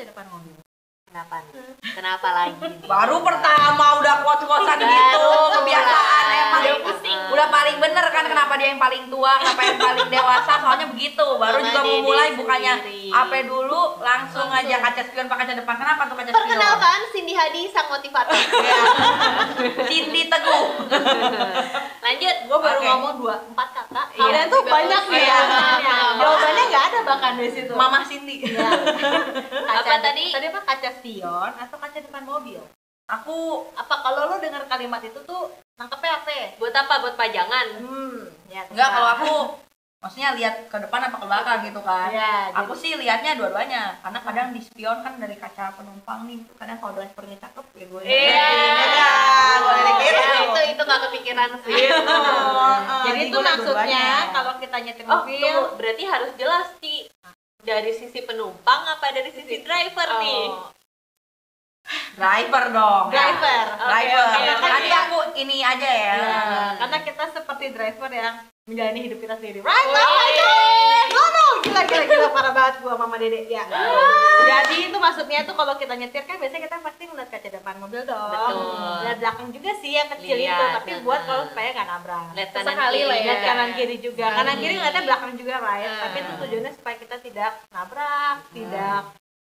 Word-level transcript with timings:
kaca 0.00 0.16
depan 0.16 0.26
mobil 0.32 0.56
Kenapa 1.10 1.42
nih? 1.42 1.74
Kenapa 1.90 2.28
lagi? 2.30 2.54
nih? 2.70 2.86
Baru 2.86 3.18
pertama 3.26 3.98
udah 3.98 4.22
kuat-kuatan 4.22 4.78
gitu, 4.78 5.18
mulai. 5.26 5.50
kebiasaan 5.58 6.24
emang. 6.30 6.62
Udah 6.62 6.76
pusing. 6.86 7.20
Udah 7.34 7.46
paling 7.50 7.76
bener 7.82 8.06
kan 8.14 8.24
kenapa 8.30 8.54
dia 8.54 8.70
yang 8.70 8.78
paling 8.78 9.10
tua, 9.10 9.32
kenapa 9.42 9.58
yang 9.58 9.78
paling 9.82 10.06
dewasa, 10.06 10.62
soalnya 10.62 10.86
begitu. 10.86 11.26
Baru 11.34 11.58
Sama 11.58 11.66
juga 11.66 11.80
memulai 11.82 12.30
bukannya 12.38 12.74
apa 13.10 13.34
dulu 13.42 13.59
langsung 14.00 14.48
aja 14.48 14.80
kaca 14.80 15.02
spion 15.04 15.28
pakai 15.28 15.44
kaca 15.44 15.60
depan. 15.60 15.74
Kenapa 15.76 16.02
tuh 16.04 16.16
kaca 16.16 16.26
spion? 16.26 16.36
Perkenalkan 16.40 17.00
Cindy 17.12 17.34
Hadi 17.34 17.62
sang 17.68 17.86
motivator. 17.86 18.32
Cindy 19.88 20.22
Teguh. 20.26 20.64
Lanjut. 22.00 22.36
gue 22.40 22.58
baru 22.58 22.78
Oke. 22.80 22.88
ngomong 22.88 23.14
dua 23.16 23.34
empat 23.44 23.68
kata 23.70 24.02
Iya, 24.10 24.18
kalian 24.18 24.46
tuh 24.48 24.62
banyak 24.64 25.02
nih 25.06 25.20
Iya, 25.20 25.30
ya 25.30 25.46
maaf. 25.78 26.14
jawabannya 26.16 26.64
nggak 26.66 26.84
ada 26.84 26.98
bahkan 27.04 27.32
di 27.36 27.48
situ 27.48 27.72
Mama 27.72 28.00
Cindy. 28.02 28.36
Ya. 28.42 28.66
Kaca 29.70 29.78
Apa 29.86 30.02
tadi? 30.02 30.24
tadi 30.32 30.46
apa 30.48 30.60
kaca 30.64 30.90
spion 30.90 31.50
atau 31.54 31.76
kaca 31.76 31.98
depan 32.00 32.24
mobil 32.24 32.58
Aku 33.06 33.36
apa 33.74 33.94
kalau 34.00 34.26
lo 34.26 34.36
dengar 34.38 34.64
kalimat 34.66 35.02
itu 35.02 35.18
tuh 35.20 35.50
nangkepnya 35.74 36.12
apa 36.16 36.56
Buat 36.56 36.74
apa? 36.74 36.94
Buat 37.00 37.14
pajangan. 37.14 37.66
hmm 37.78 38.16
ya 38.50 38.66
enggak 38.66 38.88
kalau 38.90 39.08
aku 39.14 39.32
maksudnya 40.00 40.32
lihat 40.32 40.54
ke 40.66 40.76
depan 40.80 41.00
apa 41.02 41.16
ke 41.16 41.26
belakang 41.28 41.60
gitu 41.62 41.80
kan. 41.80 42.08
ya 42.08 42.48
Aku 42.56 42.72
sih 42.72 42.96
lihatnya 42.96 43.36
dua-duanya 43.36 44.00
karena 44.00 44.18
kadang 44.18 44.48
di 44.50 44.60
spion 44.60 44.98
kan 44.98 45.20
dari 45.20 45.36
kaca 45.36 45.76
penumpang 45.76 46.24
nih 46.24 46.40
kadang 46.56 46.80
kalau 46.80 46.96
drivernya 46.96 47.36
cakep 47.38 47.66
ya 47.70 47.84
gue 47.86 48.00
Iya. 48.02 48.48
ya, 48.90 49.12
boleh 49.60 49.92
gitu. 50.00 50.16
Ya, 50.16 50.36
itu 50.40 50.60
itu 50.70 50.82
nggak 50.82 51.00
kepikiran 51.04 51.50
sih. 51.60 51.74
Gitu. 51.80 52.00
Heeh, 52.00 53.02
jadi 53.04 53.20
itu 53.26 53.38
maksudnya 53.38 54.04
kalau 54.32 54.52
kita 54.56 54.76
nyetir 54.80 55.04
Oh, 55.04 55.20
mobil 55.20 55.56
berarti 55.76 56.04
harus 56.04 56.30
jelas 56.34 56.66
sih 56.80 57.04
dari 57.60 57.92
sisi 57.92 58.24
penumpang 58.24 58.80
apa 58.88 59.12
dari 59.12 59.28
sisi 59.30 59.60
driver 59.60 60.08
nih? 60.16 60.44
Oh, 60.48 60.72
driver 62.12 62.64
dong. 62.70 63.04
driver 63.10 63.64
Oke, 63.68 63.84
driver. 63.84 64.26
oke, 64.26 64.40
oke. 64.48 64.64
Nanti 64.64 64.90
aku 64.94 65.18
ini 65.36 65.56
aja 65.60 65.90
ya. 65.90 66.14
Ya, 66.16 66.40
karena 66.78 66.98
kita 67.02 67.24
seperti 67.32 67.64
driver 67.70 68.10
yang 68.10 68.36
menjalani 68.70 69.00
hidup 69.10 69.18
kita 69.18 69.34
sendiri. 69.42 69.58
Right? 69.66 69.90
Oh 69.90 70.14
my 70.14 70.30
god. 70.38 71.06
No, 71.10 71.22
no. 71.26 71.46
Gila, 71.66 71.82
gila, 71.90 72.04
gila. 72.06 72.28
Parah 72.30 72.52
banget 72.54 72.74
gua 72.86 72.94
mama 72.94 73.18
dede. 73.18 73.50
Ya. 73.50 73.66
Jadi 74.46 74.86
itu 74.86 74.98
maksudnya 75.02 75.42
tuh 75.42 75.58
kalau 75.58 75.74
kita 75.74 75.98
nyetir 75.98 76.22
kan 76.22 76.38
biasanya 76.38 76.62
kita 76.70 76.76
pasti 76.78 77.02
ngeliat 77.10 77.28
kaca 77.34 77.48
depan 77.50 77.74
mobil 77.82 78.00
dong. 78.06 78.30
Betul. 78.30 78.62
Lihat 79.02 79.18
belakang 79.18 79.48
juga 79.50 79.70
sih 79.82 79.92
yang 79.98 80.08
kecil 80.14 80.36
itu. 80.38 80.46
Lihat, 80.46 80.78
Tapi 80.78 80.90
nah. 80.94 81.00
buat 81.02 81.20
kalau 81.26 81.42
supaya 81.50 81.68
nggak 81.74 81.88
nabrak. 81.90 82.26
Lihat 82.38 82.50
kanan 82.54 82.76
kiri 82.78 83.02
lah 83.02 83.18
ya. 83.18 83.26
Lihat 83.26 83.42
kanan 83.42 83.70
kiri 83.74 83.96
juga. 83.98 84.26
Kanan 84.30 84.56
kiri 84.62 84.72
ngeliatnya 84.78 85.02
belakang 85.02 85.32
juga, 85.34 85.54
right? 85.58 85.90
Hmm. 85.90 86.00
Tapi 86.06 86.16
itu 86.22 86.32
tujuannya 86.38 86.72
supaya 86.78 86.96
kita 86.96 87.16
tidak 87.18 87.52
nabrak, 87.74 88.36
tidak 88.54 89.02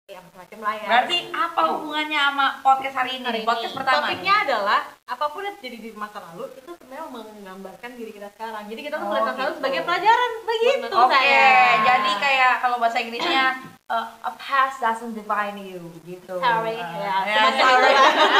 ya 0.06 0.22
macam-macam 0.22 0.58
lah 0.62 0.74
ya. 0.78 0.86
Berarti 0.86 1.16
apa 1.34 1.60
hubungannya 1.66 2.20
sama 2.22 2.46
podcast 2.62 2.94
hari 2.94 3.10
ini? 3.18 3.26
Hari 3.26 3.40
ini. 3.42 3.48
podcast 3.50 3.74
pertama. 3.74 4.06
Topiknya 4.06 4.34
adalah 4.46 4.80
apa 5.02 5.24
pun 5.34 5.42
yang 5.42 5.54
terjadi 5.58 5.78
di 5.82 5.90
masa 5.98 6.18
lalu 6.22 6.46
itu 6.54 6.70
sebenarnya 6.78 7.06
menggambarkan 7.10 7.90
diri 7.98 8.10
kita 8.14 8.28
sekarang. 8.38 8.70
Jadi 8.70 8.80
kita 8.86 8.94
tuh 8.96 9.02
Oh, 9.02 9.10
melihat 9.10 9.26
masa 9.26 9.40
lalu 9.42 9.50
gitu. 9.50 9.58
sebagai 9.58 9.80
pelajaran 9.82 10.30
begitu 10.46 10.86
Oke, 10.86 11.10
saya. 11.10 11.50
jadi 11.82 12.10
kayak 12.22 12.52
kalau 12.62 12.76
bahasa 12.78 12.98
Inggrisnya 13.02 13.44
uh, 13.86 14.06
a 14.20 14.32
past 14.34 14.78
doesn't 14.78 15.14
define 15.14 15.58
you 15.58 15.78
gitu. 16.02 16.38
Sorry. 16.38 16.78
Uh, 16.78 16.94
Ya, 16.96 17.16
ya, 17.22 17.34
semacam 17.38 17.66
sorry. 17.66 17.92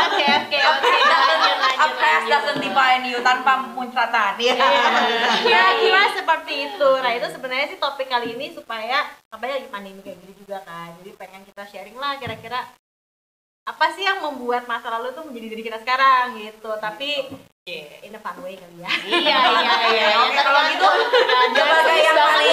Oke 0.07 0.27
oke 0.27 0.59
A 0.59 0.69
oke. 0.69 0.83
past 0.83 1.07
Lanjut 1.07 1.57
doesn't- 1.57 1.77
a 1.77 1.89
past 1.97 2.27
doesn't 2.27 2.61
define 2.61 3.03
you 3.05 3.19
tanpa 3.23 3.53
muncratan. 3.69 4.33
Ya. 4.47 4.55
ya 5.43 5.65
kira 5.79 6.03
seperti 6.13 6.53
itu. 6.67 6.91
Nah 6.99 7.13
itu 7.13 7.27
sebenarnya 7.31 7.67
sih 7.69 7.79
topik 7.79 8.07
kali 8.07 8.35
ini 8.35 8.51
supaya 8.51 9.07
apa 9.29 9.43
ya 9.43 9.59
lagi 9.59 9.69
pandemi 9.69 10.01
kayak 10.03 10.19
gini 10.19 10.35
juga 10.37 10.59
kan. 10.63 10.91
Jadi 10.99 11.11
pengen 11.15 11.43
kita 11.45 11.63
sharing 11.65 11.97
lah 11.97 12.19
kira-kira 12.19 12.61
apa 13.67 13.87
sih 13.95 14.07
yang 14.07 14.23
membuat 14.23 14.67
masa 14.67 14.87
lalu 14.89 15.11
tuh 15.11 15.27
menjadi 15.27 15.47
diri 15.53 15.63
kita 15.63 15.79
sekarang 15.79 16.39
gitu. 16.39 16.71
Tapi 16.79 17.27
in 17.67 18.15
a 18.15 18.21
fun 18.23 18.39
way 18.47 18.55
kali 18.55 18.79
ya. 18.79 18.87
Iya 19.03 19.39
iya 19.59 19.75
iya. 19.91 20.07
Oke, 20.23 20.39
kalau 20.47 20.63
gitu 20.71 20.87
sebagai 21.59 21.99
yang 21.99 22.15
paling 22.15 22.47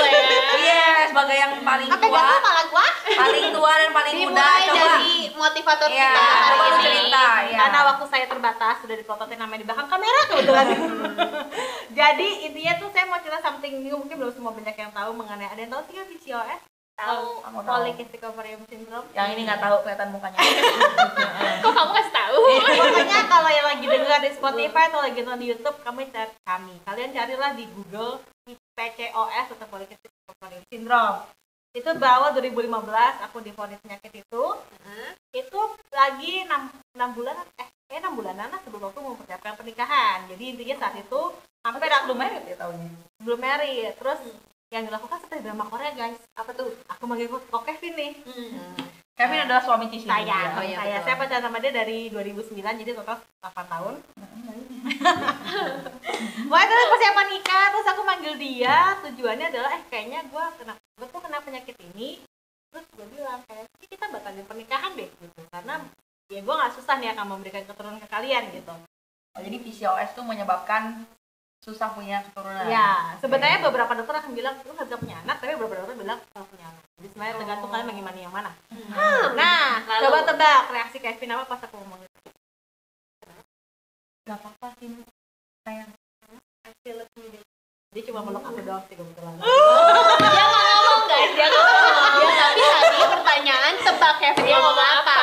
iya, 0.57 0.85
sebagai 1.05 1.37
yang 1.37 1.53
paling 1.61 1.85
Apa 1.85 2.01
tua, 2.01 2.17
gak 2.17 2.41
malah 2.41 2.65
gua? 2.73 2.87
paling 3.13 3.45
tua 3.53 3.71
dan 3.77 3.91
paling 3.93 4.15
muda 4.25 4.41
coba 4.41 4.85
dari 4.97 5.13
motivator 5.37 5.89
Iya, 5.93 6.09
kita 6.09 6.25
hari 6.25 6.49
coba 6.49 6.63
lu 6.65 6.73
ini. 6.73 6.81
cerita 6.81 7.25
ya. 7.45 7.57
Karena 7.61 7.79
waktu 7.93 8.05
saya 8.09 8.25
terbatas 8.25 8.75
sudah 8.81 8.95
diplototin 8.97 9.37
namanya 9.37 9.59
di 9.61 9.67
belakang 9.69 9.85
kamera 9.85 10.19
kebetulan. 10.25 10.65
Jadi 12.01 12.27
intinya 12.49 12.73
tuh 12.81 12.89
saya 12.89 13.05
mau 13.05 13.21
cerita 13.21 13.37
something 13.37 13.73
new 13.85 13.93
mungkin 13.93 14.17
belum 14.17 14.33
semua 14.33 14.49
banyak 14.49 14.73
yang 14.73 14.89
tahu 14.89 15.13
mengenai 15.13 15.45
ada 15.45 15.61
yang 15.61 15.69
tahu 15.69 15.85
sih 15.85 16.01
PCOS? 16.09 16.72
Tahu. 16.93 17.41
Tahu. 17.41 17.57
Polycystic 17.65 18.21
ovarian 18.21 18.61
syndrome. 18.69 19.07
yang 19.17 19.33
ini 19.33 19.49
nggak 19.49 19.61
tahu 19.61 19.81
kelihatan 19.81 20.13
mukanya. 20.13 20.37
Kok 21.63 21.73
kamu 21.73 21.91
kasih 21.97 22.13
tahu? 22.13 22.37
Pokoknya 22.79 23.19
kalau 23.25 23.49
yang 23.49 23.67
lagi 23.67 23.85
dengar 23.89 24.19
di 24.21 24.31
Spotify 24.37 24.83
atau 24.93 25.01
lagi 25.01 25.19
nonton 25.25 25.41
di 25.41 25.47
YouTube, 25.49 25.77
kamu 25.81 26.13
cari 26.13 26.33
kami. 26.45 26.75
Kalian 26.85 27.11
carilah 27.11 27.51
di 27.57 27.65
Google 27.73 28.21
PCOS 28.77 29.47
atau 29.57 29.67
Polycystic 29.73 30.11
ovarian 30.29 30.63
syndrome. 30.69 31.25
Itu 31.73 31.89
bahwa 31.97 32.29
2015 32.37 33.25
aku 33.25 33.37
divonis 33.41 33.81
penyakit 33.81 34.13
itu. 34.13 34.43
Itu 35.33 35.59
lagi 35.89 36.45
6, 36.45 36.93
6 36.93 37.17
bulan 37.17 37.33
eh 37.57 37.69
eh 37.89 37.97
6 37.97 38.13
bulanan 38.13 38.53
lah 38.53 38.61
sebelum 38.61 38.93
aku 38.93 39.01
mempersiapkan 39.01 39.57
pernikahan. 39.57 40.29
Jadi 40.29 40.43
intinya 40.53 40.75
saat 40.77 41.01
itu 41.01 41.21
hampir 41.65 41.89
aku 41.89 42.13
belum 42.13 42.19
merit 42.21 42.45
ya 42.45 42.57
tahunnya. 42.61 42.89
belum 43.25 43.39
married. 43.41 43.97
Terus 43.97 44.19
yang 44.73 44.89
dilakukan 44.89 45.21
seperti 45.21 45.45
drama 45.45 45.69
Korea 45.69 45.93
guys. 45.93 46.17
Apa 46.33 46.49
tuh? 46.57 46.73
Aku 46.97 47.05
manggil 47.05 47.29
kok 47.29 47.63
Kevin 47.63 47.93
nih. 47.93 48.11
Kevin 49.13 49.45
adalah 49.45 49.61
suami 49.61 49.85
Cici. 49.93 50.09
Saya, 50.09 50.57
Oh, 50.57 50.65
iya, 50.65 50.81
saya, 50.81 50.97
betul. 50.97 51.05
saya 51.05 51.15
pacaran 51.21 51.43
sama 51.45 51.57
dia 51.61 51.69
dari 51.69 52.09
2009 52.09 52.81
jadi 52.81 52.91
total 52.97 53.21
8 53.45 53.53
tahun. 53.69 53.93
Pokoknya 56.49 56.65
itu 56.65 56.85
persiapan 56.89 57.27
nikah, 57.29 57.65
terus 57.69 57.87
aku 57.93 58.01
manggil 58.01 58.33
dia, 58.41 58.97
tujuannya 59.05 59.47
adalah 59.53 59.69
eh 59.77 59.83
kayaknya 59.87 60.25
gue 60.25 60.45
kena 60.57 60.73
gue 60.73 61.07
tuh 61.09 61.21
kena 61.21 61.39
penyakit 61.45 61.75
ini, 61.93 62.21
terus 62.73 62.85
gue 62.93 63.05
bilang 63.13 63.41
kayak 63.45 63.65
"Ini 63.69 63.85
kita 63.89 64.05
batalin 64.09 64.45
pernikahan 64.45 64.91
deh 64.97 65.09
gitu, 65.09 65.41
karena 65.53 65.81
ya 66.29 66.39
gue 66.41 66.53
nggak 66.53 66.73
susah 66.77 66.95
nih 66.97 67.13
akan 67.13 67.25
memberikan 67.37 67.63
keturunan 67.69 68.01
ke 68.01 68.07
kalian 68.09 68.49
gitu. 68.49 68.73
Oh, 69.33 69.41
jadi 69.41 69.57
PCOS 69.61 70.13
tuh 70.13 70.25
menyebabkan 70.25 71.05
susah 71.63 71.95
punya 71.95 72.19
keturunan. 72.27 72.67
Ya, 72.67 73.15
sebenarnya 73.23 73.63
beberapa 73.63 73.95
dokter 73.95 74.19
akan 74.19 74.35
bilang 74.35 74.59
lu 74.67 74.75
nggak 74.75 74.87
bisa 74.91 74.99
punya 74.99 75.15
anak, 75.23 75.39
tapi 75.39 75.55
beberapa 75.55 75.87
dokter 75.87 75.95
bilang 75.95 76.19
kalau 76.35 76.43
punya 76.51 76.67
anak. 76.67 76.83
Jadi 76.99 77.07
sebenarnya 77.15 77.35
tergantung 77.39 77.69
kalian 77.71 77.87
bagaimana 77.87 78.17
yang 78.19 78.33
mana. 78.35 78.51
Nah, 79.39 79.71
Lalu? 79.87 80.01
coba 80.03 80.19
tebak 80.27 80.63
reaksi 80.75 80.97
Kevin 80.99 81.31
apa 81.39 81.43
pas 81.47 81.63
aku 81.63 81.75
ngomong 81.79 82.03
itu. 82.03 82.19
Gak 84.27 84.37
apa-apa 84.43 84.67
sih. 84.83 84.91
Sayang. 85.63 85.89
Dia 87.93 88.03
cuma 88.11 88.19
meluk 88.27 88.43
aku 88.43 88.59
doang 88.59 88.83
sih 88.91 88.95
kebetulan. 88.99 89.33
Dia 90.35 90.45
nggak 90.51 90.65
ngomong 90.67 91.01
guys, 91.07 91.31
dia 91.31 91.47
nggak 91.47 91.63
ngomong. 91.63 92.11
Dia 92.19 92.33
tapi 92.35 92.59
tadi 92.59 93.05
pertanyaan 93.07 93.73
tebak 93.79 94.13
Kevin 94.19 94.43
dia 94.43 94.59
ngomong 94.59 94.87
apa? 94.99 95.15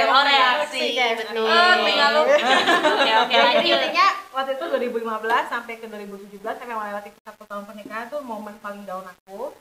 Reaksi. 0.00 0.10
Oh, 0.10 0.16
Dia 0.16 0.16
mau 0.16 0.22
reaksi, 0.24 0.80
reaksi. 0.96 1.18
betul. 1.20 1.44
Eh, 1.46 1.74
tinggal 1.84 2.10
lu. 2.10 2.22
Oke 2.24 3.12
oke 3.16 3.32
jadi 3.32 3.44
lanjut. 3.44 3.76
intinya 3.76 4.06
waktu 4.30 4.50
itu 4.54 4.64
2015 4.64 5.44
sampai 5.46 5.74
ke 5.76 5.86
2017 5.86 6.56
sampai 6.56 6.74
melewati 6.74 7.10
satu 7.20 7.42
tahun 7.44 7.64
pernikahan 7.64 8.06
tuh 8.08 8.20
momen 8.20 8.54
paling 8.58 8.82
down 8.84 9.04
aku. 9.04 9.52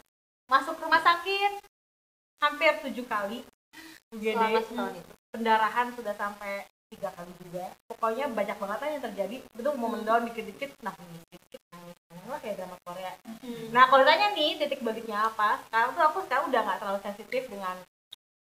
Masuk 0.47 0.79
rumah 0.79 0.99
sakit 0.99 1.51
hampir 2.39 2.71
tujuh 2.81 3.05
kali. 3.05 3.43
UGD 4.09 4.65
pendarahan 5.29 5.93
sudah 5.93 6.15
sampai 6.15 6.65
tiga 6.89 7.13
kali 7.13 7.29
juga. 7.37 7.69
Pokoknya 7.85 8.25
banyak 8.27 8.57
banget 8.57 8.79
yang 8.89 9.05
terjadi. 9.05 9.35
Itu 9.45 9.69
momen 9.77 10.01
down 10.01 10.25
dikit-dikit 10.25 10.73
nangis, 10.81 11.21
dikit 11.29 11.61
nangis. 11.69 11.93
Lah 12.25 12.39
kayak 12.41 12.57
drama 12.57 12.77
Korea. 12.81 13.13
Nah 13.69 13.85
kalau 13.85 14.01
ditanya 14.01 14.33
nih 14.33 14.57
titik 14.57 14.81
baliknya 14.81 15.29
apa? 15.29 15.61
Sekarang 15.69 15.93
tuh 15.93 16.03
aku 16.03 16.19
sekarang 16.25 16.49
udah 16.49 16.61
nggak 16.65 16.79
terlalu 16.81 16.99
sensitif 17.05 17.43
dengan 17.45 17.77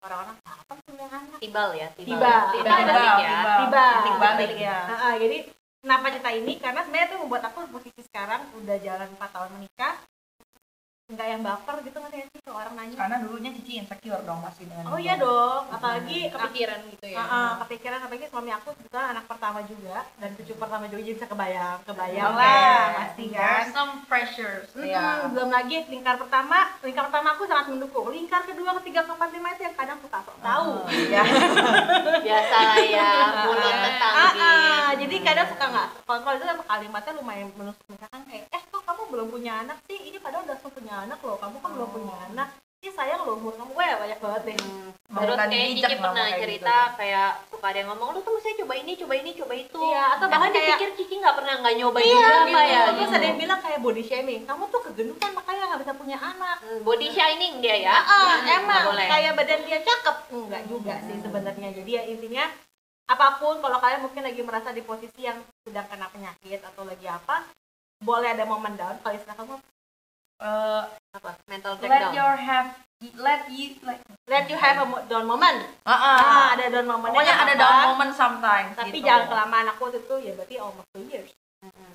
orang-orang 0.01 0.37
apa 0.45 0.73
punya 0.85 1.07
anak. 1.13 1.39
Tibal 1.41 1.69
ya, 1.77 1.89
tibal. 1.93 2.17
Tiba. 2.17 2.35
Tiba 2.57 2.73
Tiba. 2.73 2.93
balik 2.93 3.15
ya. 3.21 3.39
Tiba. 3.45 3.87
Titik 3.93 4.17
balik 4.17 4.53
ya. 4.57 4.79
Nah, 4.89 4.99
ah, 5.05 5.15
jadi 5.21 5.37
kenapa 5.85 6.05
cerita 6.13 6.31
ini? 6.33 6.53
Karena 6.57 6.81
sebenarnya 6.85 7.09
itu 7.13 7.17
membuat 7.21 7.43
aku 7.53 7.59
posisi 7.69 8.01
sekarang 8.05 8.41
udah 8.57 8.77
jalan 8.81 9.09
4 9.17 9.35
tahun 9.35 9.51
menikah 9.61 9.95
nggak 11.11 11.27
yang 11.29 11.43
baper 11.43 11.77
gitu 11.83 11.97
nggak 11.97 12.13
sih 12.15 12.41
kalau 12.41 12.57
orang 12.57 12.75
nanya 12.75 12.95
Karena 12.95 13.17
dulunya 13.19 13.51
Cici 13.51 13.73
insecure 13.77 14.23
dong 14.23 14.41
masih 14.41 14.65
dengan 14.65 14.87
oh 14.87 14.95
iya 14.95 15.15
dong 15.17 15.67
apalagi 15.69 16.31
Kepikiran 16.31 16.81
gitu 16.89 17.07
ya. 17.07 17.19
Ah, 17.19 17.27
ah, 17.27 17.51
kepikiran 17.61 17.99
apalagi 18.01 18.27
suami 18.27 18.51
aku 18.51 18.69
kebetulan 18.73 19.07
anak 19.11 19.27
pertama 19.27 19.59
juga 19.63 20.07
dan 20.17 20.31
cucu 20.33 20.55
pertama 20.55 20.87
juga 20.87 21.01
jadi 21.01 21.15
bisa 21.15 21.27
kebayang 21.27 21.79
kebayang 21.83 22.31
Oke. 22.31 22.39
lah 22.39 22.83
pasti 22.97 23.25
kan 23.29 23.43
There's 23.61 23.73
some 23.73 23.93
pressures. 24.07 24.67
Mm-mm, 24.73 24.87
Iya. 24.87 25.07
belum 25.29 25.49
lagi 25.49 25.77
lingkar 25.85 26.15
pertama 26.17 26.57
lingkar 26.81 27.05
pertama 27.07 27.29
aku 27.33 27.43
sangat 27.45 27.67
mendukung 27.69 28.07
lingkar 28.09 28.43
kedua 28.43 28.71
ketiga 28.79 29.03
keempat 29.03 29.31
lima 29.31 29.49
itu 29.51 29.63
yang 29.63 29.75
kadang 29.75 29.99
suka 29.99 30.19
sok 30.21 30.39
tahu 30.41 30.73
Ya. 31.11 31.23
Biasa 32.21 32.57
lah 32.57 32.79
ya, 32.81 33.11
mulut 33.45 33.67
Ah, 33.67 33.83
tetanggi. 33.83 34.41
ah, 34.41 34.91
jadi 34.97 35.17
kadang 35.21 35.47
suka 35.49 35.65
nggak 35.67 35.89
kontrol 36.05 36.35
itu 36.35 36.47
kalimatnya 36.63 37.13
lumayan 37.15 37.49
menusuk 37.53 37.85
misalkan 37.89 38.23
kayak 38.25 38.47
eh 38.49 38.63
kok 38.63 38.83
kamu 38.83 39.03
belum 39.09 39.27
punya 39.29 39.53
anak 39.61 39.79
sih 39.85 40.00
padahal 40.21 40.43
udah 40.43 40.53
langsung 40.53 40.71
punya 40.71 40.95
anak 41.01 41.19
loh 41.19 41.37
kamu 41.37 41.57
kan 41.59 41.71
belum 41.73 41.85
Oh. 41.85 41.93
punya 41.93 42.15
anak 42.27 42.49
Ih 42.81 42.89
sayang 42.89 43.21
lo 43.21 43.37
umur 43.37 43.53
kamu 43.53 43.77
ya 43.77 43.93
banyak 43.95 44.19
banget 44.19 44.43
deh. 44.43 44.57
Terus 44.57 45.37
Bukan 45.37 45.37
kayak 45.53 45.69
Cici 45.69 45.95
pernah 46.01 46.25
kayak 46.25 46.41
cerita 46.41 46.77
gitu. 46.81 46.97
kayak 46.97 47.29
suka 47.53 47.67
ada 47.69 47.77
yang 47.77 47.89
ngomong 47.93 48.09
lu 48.09 48.21
tuh 48.25 48.33
mesti 48.33 48.51
coba 48.57 48.75
ini, 48.75 48.93
coba 48.97 49.15
ini, 49.17 49.31
coba 49.37 49.53
itu. 49.53 49.81
Iya, 49.85 50.05
atau 50.11 50.27
bahkan 50.27 50.49
bahkan 50.49 50.51
kayak- 50.57 50.81
dipikir 50.81 50.91
Cici 50.97 51.15
nggak 51.21 51.37
pernah 51.37 51.55
nggak 51.61 51.75
nyoba 51.77 51.99
Iya, 52.01 52.09
juga 52.09 52.25
gitu. 52.41 52.57
kayak 52.57 52.81
Terus 52.81 52.97
gitu. 52.97 53.13
ada 53.13 53.27
yang 53.27 53.39
bilang 53.39 53.61
kayak 53.61 53.79
body 53.85 54.03
shaming. 54.03 54.43
Kamu 54.49 54.63
tuh 54.67 54.81
kegendutan 54.81 55.31
makanya 55.31 55.63
nggak 55.69 55.81
bisa 55.85 55.93
punya 55.93 56.17
anak. 56.17 56.57
Hmm, 56.59 56.81
Body 56.81 57.09
shining 57.11 57.55
dia 57.61 57.77
ya. 57.77 57.93
Ah, 57.93 58.09
Hmm, 58.41 58.57
emang 58.57 58.85
boleh. 58.87 59.09
kayak 59.11 59.33
badan 59.37 59.61
dia 59.61 59.79
cakep. 59.79 60.17
Enggak 60.33 60.63
juga 60.65 60.95
sih 61.05 61.17
sebenarnya. 61.21 61.69
Jadi 61.75 61.91
ya 61.91 62.03
intinya 62.07 62.45
apa 63.05 63.27
pun 63.37 63.61
kalau 63.61 63.77
kalian 63.77 64.01
mungkin 64.01 64.25
lagi 64.25 64.41
merasa 64.41 64.73
di 64.73 64.81
posisi 64.81 65.21
yang 65.21 65.37
sedang 65.61 65.85
kena 65.85 66.09
penyakit 66.09 66.65
atau 66.65 66.89
lagi 66.89 67.05
apa, 67.05 67.45
boleh 68.01 68.29
ada 68.31 68.49
momen 68.49 68.73
down. 68.73 68.97
Kalau 68.97 69.13
istilah 69.13 69.37
kamu 69.37 69.61
Eh, 70.41 70.83
apa? 71.13 71.31
Mental 71.45 71.77
let 71.77 71.85
breakdown. 71.85 72.13
your 72.13 72.35
have 72.35 72.69
let 73.17 73.45
you 73.49 73.77
like 73.81 74.01
let 74.25 74.45
you 74.45 74.57
have 74.57 74.77
a 74.77 74.87
mo- 74.87 75.05
down 75.05 75.25
moment. 75.25 75.65
Ah, 75.85 75.93
ah. 75.93 76.17
Ah, 76.17 76.47
ada 76.53 76.69
down 76.71 76.87
moment. 76.87 77.13
pokoknya 77.13 77.37
ada 77.39 77.55
down 77.55 77.77
moment 77.87 78.13
sometimes 78.15 78.73
Tapi 78.73 78.93
gitu. 78.95 79.05
jangan 79.05 79.25
kelamaan 79.27 79.67
aku 79.69 79.81
waktu 79.87 80.01
itu 80.01 80.15
ya 80.19 80.33
berarti 80.33 80.57
almost 80.57 80.89
two 80.91 81.05
years. 81.07 81.29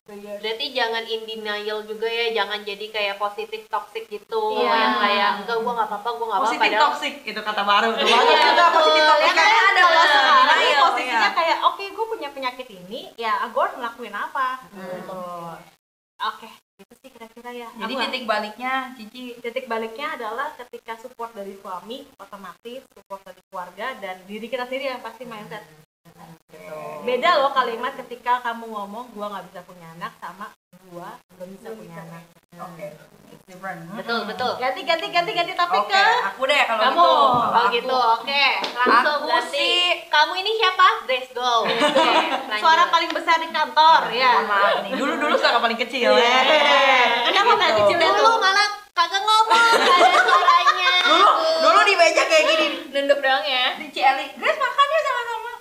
Berarti 0.06 0.66
jangan 0.72 1.02
in 1.04 1.26
denial 1.26 1.82
juga 1.82 2.06
ya, 2.06 2.30
jangan 2.32 2.62
jadi 2.62 2.86
kayak 2.88 3.18
positif 3.18 3.66
toxic 3.66 4.06
gitu 4.06 4.42
Iya. 4.56 4.70
yang 4.70 4.94
kayak 4.96 5.30
enggak 5.42 5.58
gua 5.58 5.74
nggak 5.74 5.90
apa-apa, 5.90 6.10
gua 6.12 6.26
nggak 6.28 6.38
apa-apa 6.38 6.46
positif 6.48 6.70
padahal 6.70 6.84
toxic 6.86 7.14
itu 7.26 7.42
kata 7.42 7.62
baru 7.64 7.88
tuh 7.92 8.06
Iya, 8.06 8.18
juga 8.46 8.66
positif 8.70 8.94
betul. 8.94 9.10
toxic 9.10 9.26
Ya 9.26 9.34
kan? 9.34 9.36
kayaknya 9.42 9.64
ada 9.66 9.82
loh 9.84 10.06
sekarang 10.06 10.38
nih 10.38 10.46
denial, 10.46 10.82
posisinya 10.86 11.18
iya. 11.20 11.30
kayak 11.34 11.58
oke 11.64 11.84
gue 11.88 12.06
punya 12.08 12.30
penyakit 12.30 12.68
ini 12.72 13.00
ya 13.16 13.34
gue 13.44 13.58
harus 13.60 13.76
ngelakuin 13.76 14.14
apa 14.16 14.48
Hmm. 14.70 14.86
gitu 14.86 15.22
oke 16.20 16.46
itu 16.46 16.65
sih 17.46 17.62
kira-kira 17.62 17.70
ya 17.70 17.70
jadi 17.78 17.94
Aku- 17.94 18.02
titik 18.10 18.24
baliknya 18.26 18.74
Cici? 18.98 19.24
Titik 19.42 19.66
baliknya 19.70 20.08
adalah 20.18 20.48
ketika 20.58 20.94
support 20.98 21.32
dari 21.38 21.54
suami 21.62 22.06
otomatis 22.18 22.82
support 22.90 23.22
dari 23.22 23.42
keluarga 23.50 23.88
dan 24.02 24.16
diri 24.26 24.48
kita 24.50 24.66
sendiri 24.66 24.90
yang 24.90 25.04
pasti 25.04 25.24
mindset. 25.28 25.62
Gitu 26.50 26.78
beda 27.06 27.32
loh 27.38 27.54
kalimat 27.54 27.94
ketika 28.02 28.42
kamu 28.42 28.66
ngomong 28.66 29.14
gua 29.14 29.30
nggak 29.30 29.46
bisa 29.54 29.62
punya 29.62 29.88
anak 29.94 30.14
sama 30.18 30.50
gua 30.90 31.22
belum 31.38 31.50
bisa 31.54 31.70
punya 31.78 32.02
anak 32.02 32.24
oke 32.58 32.88
different 33.46 33.78
betul 33.94 34.26
betul. 34.26 34.52
ganti 34.58 34.82
ganti 34.82 35.08
ganti 35.08 35.32
ganti 35.32 35.54
topik 35.54 35.78
oke 35.80 35.92
ke 35.92 36.06
aku 36.26 36.42
deh 36.44 36.64
kalau 36.66 36.82
Kamu. 36.82 36.98
gitu 36.98 37.06
Oh 37.06 37.46
Kalau 37.46 37.68
gitu, 37.70 37.94
aku- 37.94 38.14
oke. 38.18 38.46
Langsung 38.76 39.16
Aku 39.16 39.28
ganti. 39.28 39.54
sih- 39.54 39.94
Kamu 40.08 40.34
ini 40.36 40.52
siapa? 40.56 40.88
Grace 41.06 41.30
Go. 41.30 41.54
Oke, 41.62 41.70
lanjut. 41.70 42.58
suara 42.58 42.84
paling 42.88 43.12
besar 43.12 43.38
di 43.38 43.48
kantor 43.48 44.02
ya 44.10 44.32
mohon 44.36 44.48
maaf 44.48 44.76
nih 44.82 44.92
dulu 44.94 45.14
dulu 45.16 45.36
suara 45.36 45.58
paling 45.60 45.78
kecil 45.78 46.10
Iya. 46.12 46.26
ya 46.42 46.42
Kenapa 47.28 47.46
Gitu. 47.48 47.62
paling 47.62 47.78
kecil 47.80 47.98
dulu 48.02 48.32
malah 48.36 48.68
kagak 48.92 49.22
ngomong, 49.22 49.70
gak 49.76 49.98
ada 50.00 50.20
suaranya. 50.24 50.92
dulu 51.06 51.30
dulu 51.62 51.80
di 51.84 51.94
meja 51.96 52.24
kayak 52.24 52.46
gini 52.48 52.68
nunduk 52.96 53.20
doang 53.20 53.46
ya. 53.46 53.66
di 53.76 53.88
Cieli 53.92 54.26
Grace 54.34 54.58
makan 54.58 54.86
ya 54.88 55.00
sama-sama 55.04 55.52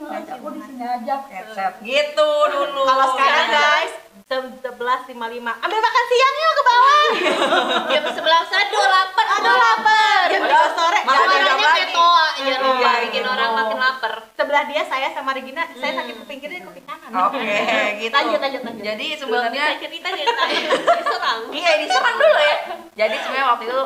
Ngajak 0.00 0.36
aku 0.36 0.48
di 0.50 0.60
sini 0.62 0.80
aja 0.82 1.14
headset 1.26 1.74
gitu 1.80 2.30
dulu 2.46 2.82
Kalau 2.84 3.06
sekarang 3.10 3.46
Ya. 3.46 3.58
guys, 3.58 3.92
11.55 4.30 5.10
Ambil 5.42 5.80
makan 5.82 6.04
siang 6.06 6.34
yuk 6.38 6.52
ke 6.54 6.62
bawah 6.62 7.06
Jam 7.90 8.04
sebelah 8.14 8.42
aduh 8.46 8.86
lapar. 8.86 9.26
Aduh 9.26 9.56
lapar 9.58 10.20
Jam 10.30 10.40
Padahal 10.40 10.70
3 10.70 10.78
sore 10.78 10.98
Suaranya 11.02 11.42
lagi. 11.50 11.66
kayak 11.66 11.90
toa 11.90 12.26
aja 12.30 12.54
lupa 12.56 12.78
Iya, 12.78 12.90
bikin 13.02 13.18
gitu. 13.18 13.28
orang 13.28 13.50
makin 13.52 13.78
lapar. 13.78 14.12
Sebelah 14.30 14.62
dia 14.70 14.82
saya 14.86 15.08
sama 15.10 15.34
Regina 15.34 15.66
Saya 15.74 15.92
sakit 15.98 16.14
kuping 16.16 16.38
kiri, 16.38 16.62
kuping 16.62 16.86
kanan 16.86 17.10
Oke, 17.10 17.42
gitu. 18.00 18.14
Lanjut, 18.14 18.38
lanjut, 18.38 18.62
lanjut 18.62 18.84
Jadi 18.86 19.06
bisa 19.18 19.66
cerita 19.82 20.08
dari 20.08 20.24
tadi 20.24 20.54
diserang. 21.02 21.40
iya 21.50 21.70
diserang 21.76 22.14
dulu 22.14 22.38
ya. 22.38 22.56
Jadi 22.96 23.16
sebenarnya 23.18 23.46
waktu 23.48 23.64
itu 23.66 23.80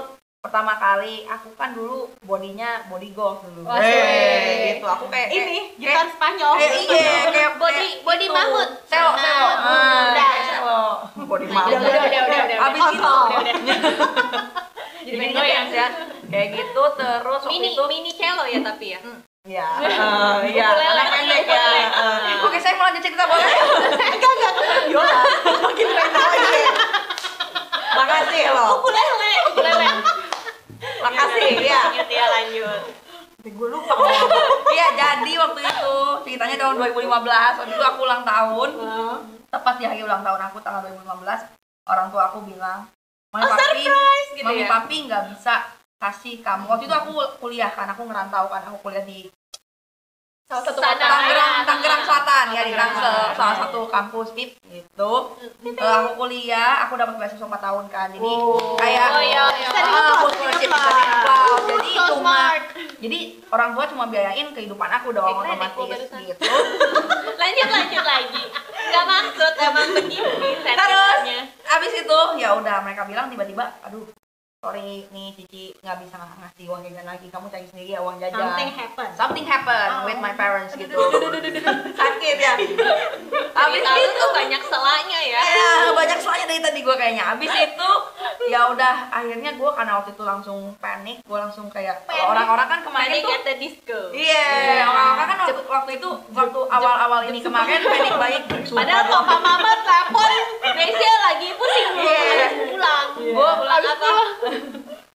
pertama 0.44 0.76
kali 0.76 1.24
aku 1.24 1.56
kan 1.56 1.72
dulu 1.72 2.12
bodinya 2.20 2.84
body 2.86 3.10
golf 3.10 3.40
dulu. 3.42 3.64
Oh, 3.64 3.72
Eh, 3.74 3.80
asik. 3.80 4.76
gitu. 4.76 4.86
Aku 4.86 5.08
kayak 5.08 5.32
Ini, 5.32 5.40
kayak- 5.40 5.80
gitar 5.80 6.06
Spanyol 6.12 6.52
kayak 6.54 6.72
iya, 6.76 7.00
kayak 7.24 7.52
Body 7.56 7.72
kayak 7.88 8.04
body 8.04 8.26
gitu. 8.28 8.36
mamut. 8.36 8.68
Seo, 8.84 9.10
seo. 9.14 9.24
Nah, 9.24 9.56
Ah, 9.56 10.02
udah. 10.06 10.28
Body 11.24 11.46
mamut. 11.48 11.70
udah, 11.72 11.80
udah, 11.80 12.04
udah, 12.04 12.40
udah. 12.44 12.58
Abis 12.60 12.82
itu 12.92 13.14
jadi 15.06 15.26
dance 15.32 15.72
ya. 15.72 15.88
Kayak 16.26 16.48
gitu 16.52 16.82
terus 16.94 17.42
Mini 17.46 17.68
itu 17.72 17.82
mini 17.86 18.12
cello 18.12 18.44
ya 18.44 18.60
tapi 18.60 18.86
ya. 18.92 19.00
Iya, 19.44 19.66
eh, 19.80 20.36
iya, 20.50 20.66
karena 20.72 21.04
pendek 21.06 21.40
ya. 21.42 21.56
Ukulele. 21.56 21.80
eh. 21.84 22.36
Oke, 22.42 22.58
saya 22.58 22.72
mau 22.74 22.84
lanjut 22.84 23.00
cerita 23.00 23.24
boleh? 23.24 23.44
Enggak, 24.16 24.30
enggak, 24.30 24.52
biola 24.88 25.18
Makin 25.62 25.86
keren 25.86 26.10
lagi 26.14 26.62
Makasih 27.94 28.42
loh. 28.50 28.68
Ukulele. 28.80 29.23
Makasih 31.04 31.50
ya. 31.60 31.80
Lanjut 31.92 32.08
ya 32.08 32.24
lanjut. 32.32 32.82
Gue 33.44 33.68
lupa 33.68 33.92
Iya, 34.72 34.86
jadi 34.96 35.32
waktu 35.36 35.60
itu 35.60 35.94
ceritanya 36.24 36.56
tahun 36.56 36.74
2015, 36.80 37.60
waktu 37.60 37.72
itu 37.76 37.84
aku 37.84 37.98
ulang 38.08 38.24
tahun. 38.24 38.68
Tepat 39.52 39.74
di 39.76 39.84
hari 39.84 40.00
ulang 40.00 40.24
tahun 40.24 40.40
aku 40.48 40.58
tanggal 40.64 40.80
2015, 40.88 41.44
orang 41.84 42.08
tua 42.08 42.32
aku 42.32 42.40
bilang, 42.48 42.88
"Mami 43.30 43.44
papi, 43.44 43.84
gitu 44.34 44.48
mami 44.48 44.64
ya. 44.64 44.68
papi 44.72 44.96
nggak 45.06 45.22
bisa 45.36 45.54
kasih 46.00 46.40
kamu." 46.40 46.66
Waktu 46.66 46.88
itu 46.88 46.96
aku 46.96 47.12
kuliah 47.38 47.68
kan, 47.68 47.86
aku 47.86 48.02
ngerantau 48.08 48.48
kan, 48.48 48.64
aku 48.64 48.80
kuliah 48.80 49.04
di 49.04 49.28
Salah 50.44 50.60
satu 50.60 50.76
Sana. 50.76 50.92
kota 50.92 51.06
Tangerang, 51.08 51.54
Tangerang 51.64 52.02
Selatan 52.04 52.46
ya 52.52 52.62
di 52.68 52.76
Tangerang. 52.76 52.92
Tangsel, 53.00 53.16
salah 53.32 53.56
satu 53.64 53.80
kampus 53.88 54.28
tip 54.36 54.50
gitu. 54.68 55.12
Aku 55.80 56.10
kuliah, 56.20 56.84
aku 56.84 57.00
dapat 57.00 57.16
beasiswa 57.16 57.48
4 57.48 57.64
tahun 57.64 57.84
kan. 57.88 58.12
Jadi 58.12 58.20
Oh. 58.20 58.76
kayak 58.76 59.08
Oh, 59.16 59.24
iya, 59.24 59.48
jadi 63.04 63.18
orang 63.52 63.76
tua 63.76 63.84
cuma 63.92 64.08
biayain 64.08 64.48
kehidupan 64.56 64.88
aku 64.88 65.12
dong 65.12 65.28
kok 65.28 65.44
otomatis 65.44 66.08
gitu. 66.08 66.42
Lanjut 67.44 67.68
lanjut 67.68 68.04
lagi. 68.04 68.44
Gak 68.84 69.04
maksud 69.04 69.52
emang 69.58 69.88
begini 69.92 70.50
Terus 70.64 71.18
abis 71.68 71.92
itu 71.92 72.18
ya 72.40 72.56
udah 72.56 72.80
mereka 72.80 73.04
bilang 73.04 73.28
tiba-tiba, 73.28 73.76
aduh 73.84 74.08
sorry 74.64 74.80
nih 75.06 75.28
Cici 75.36 75.76
nggak 75.76 75.96
bisa 76.00 76.16
ng- 76.16 76.40
ngasih 76.40 76.64
uang 76.66 76.80
jajan 76.82 77.04
lagi, 77.04 77.26
kamu 77.28 77.46
cari 77.46 77.66
sendiri 77.68 77.90
ya 77.90 78.00
uang 78.00 78.16
jajan. 78.16 78.40
Something 78.40 78.70
happen 78.72 79.08
Something 79.12 79.44
happened 79.44 79.92
Oh. 79.92 80.08
with 80.08 80.16
my 80.18 80.32
parents 80.32 80.72
gitu. 80.72 80.96
Sakit 81.92 82.36
ya. 82.38 82.56
Abis 83.64 83.82
itu 83.84 84.12
tuh 84.14 84.30
banyak 84.32 84.62
selanya 84.62 85.20
ya. 85.22 85.40
ya 85.44 85.68
banyak 85.92 86.18
soalnya 86.18 86.46
dari 86.48 86.60
tadi 86.60 86.80
gue 86.80 86.94
kayaknya. 86.94 87.24
Abis 87.28 87.52
itu 87.52 87.90
ya 88.46 88.68
udah 88.68 88.94
akhirnya 89.10 89.52
gue 89.52 89.70
karena 89.70 89.92
waktu 89.94 90.10
itu 90.10 90.22
langsung 90.22 90.58
panik, 90.76 91.20
gue 91.20 91.38
langsung 91.38 91.68
kayak 91.68 92.04
Panik. 92.04 92.24
orang-orang 92.24 92.66
kan 92.66 92.80
kemarin 92.82 93.08
Panic 93.10 93.22
tuh 93.22 93.30
at 93.30 93.42
the 93.42 93.54
disco. 93.58 93.98
Iya, 94.10 94.48
orang-orang 94.82 95.26
kan 95.26 95.38
waktu, 95.42 95.62
waktu 95.66 95.90
itu 95.94 96.08
waktu 96.30 96.60
awal-awal 96.66 97.20
ini 97.24 97.38
kemarin 97.38 97.80
panik 97.82 98.14
baik. 98.14 98.42
Padahal 98.66 99.04
papa 99.06 99.36
mama 99.38 99.72
telepon, 99.78 100.30
Gracia 100.66 101.12
lagi 101.22 101.48
pusing 101.52 101.88
belum 101.94 102.04
Iya. 102.04 102.48
pulang. 102.68 103.06
Gua 103.30 103.50
pulang 103.54 103.80
apa? 103.82 104.12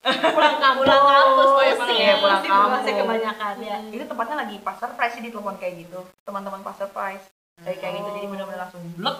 Pulang 0.00 0.56
kampus 0.56 0.84
Pulang 0.88 1.02
kampus, 1.04 1.46
Oh, 1.46 1.60
pusing. 1.60 1.98
Iya, 2.00 2.14
pulang 2.18 2.40
kampus. 2.40 2.88
kebanyakan 2.88 3.54
ya 3.60 3.76
Itu 3.86 4.04
tempatnya 4.08 4.36
lagi 4.40 4.56
pas 4.64 4.76
surprise 4.80 5.12
sih 5.12 5.22
di 5.22 5.28
telepon 5.28 5.56
kayak 5.60 5.74
gitu. 5.84 6.00
Teman-teman 6.24 6.64
pas 6.64 6.76
surprise. 6.76 7.24
Kayak 7.60 7.78
kayak 7.84 7.92
gitu 8.00 8.08
jadi 8.16 8.26
benar-benar 8.26 8.60
langsung 8.64 8.80
blek. 8.96 9.16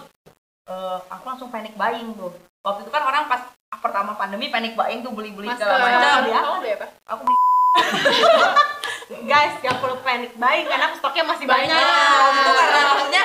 Eh, 0.65 0.99
aku 1.11 1.25
langsung 1.27 1.49
panic 1.53 1.77
buying 1.77 2.17
tuh. 2.17 2.33
Waktu 2.63 2.81
itu 2.83 2.91
kan 2.91 3.03
orang 3.03 3.25
pas 3.27 3.43
pertama 3.77 4.13
pandemi 4.15 4.49
panic 4.49 4.73
buying 4.73 5.01
tuh 5.01 5.13
beli-beli 5.13 5.49
segala 5.53 5.77
macam. 5.79 6.25
Ya. 6.25 6.41
Kamu 6.41 6.59
beli 6.61 6.73
apa? 6.81 6.87
Aku 7.07 7.21
beli 7.23 7.37
Guys, 9.31 9.59
gak 9.59 9.83
perlu 9.83 9.99
panic 10.01 10.33
buying 10.39 10.67
karena 10.67 10.95
stoknya 10.95 11.25
masih 11.27 11.45
banyak 11.45 11.67
banyak. 11.69 12.31
Itu 12.33 12.51
karena 12.55 12.81
maksudnya 12.87 13.23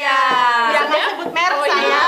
Iya. 0.00 0.20
Jangan 0.72 0.98
sebut 1.12 1.28
merek 1.28 1.52
Oh, 1.52 1.66
iya. 1.66 1.76
saya 1.76 2.04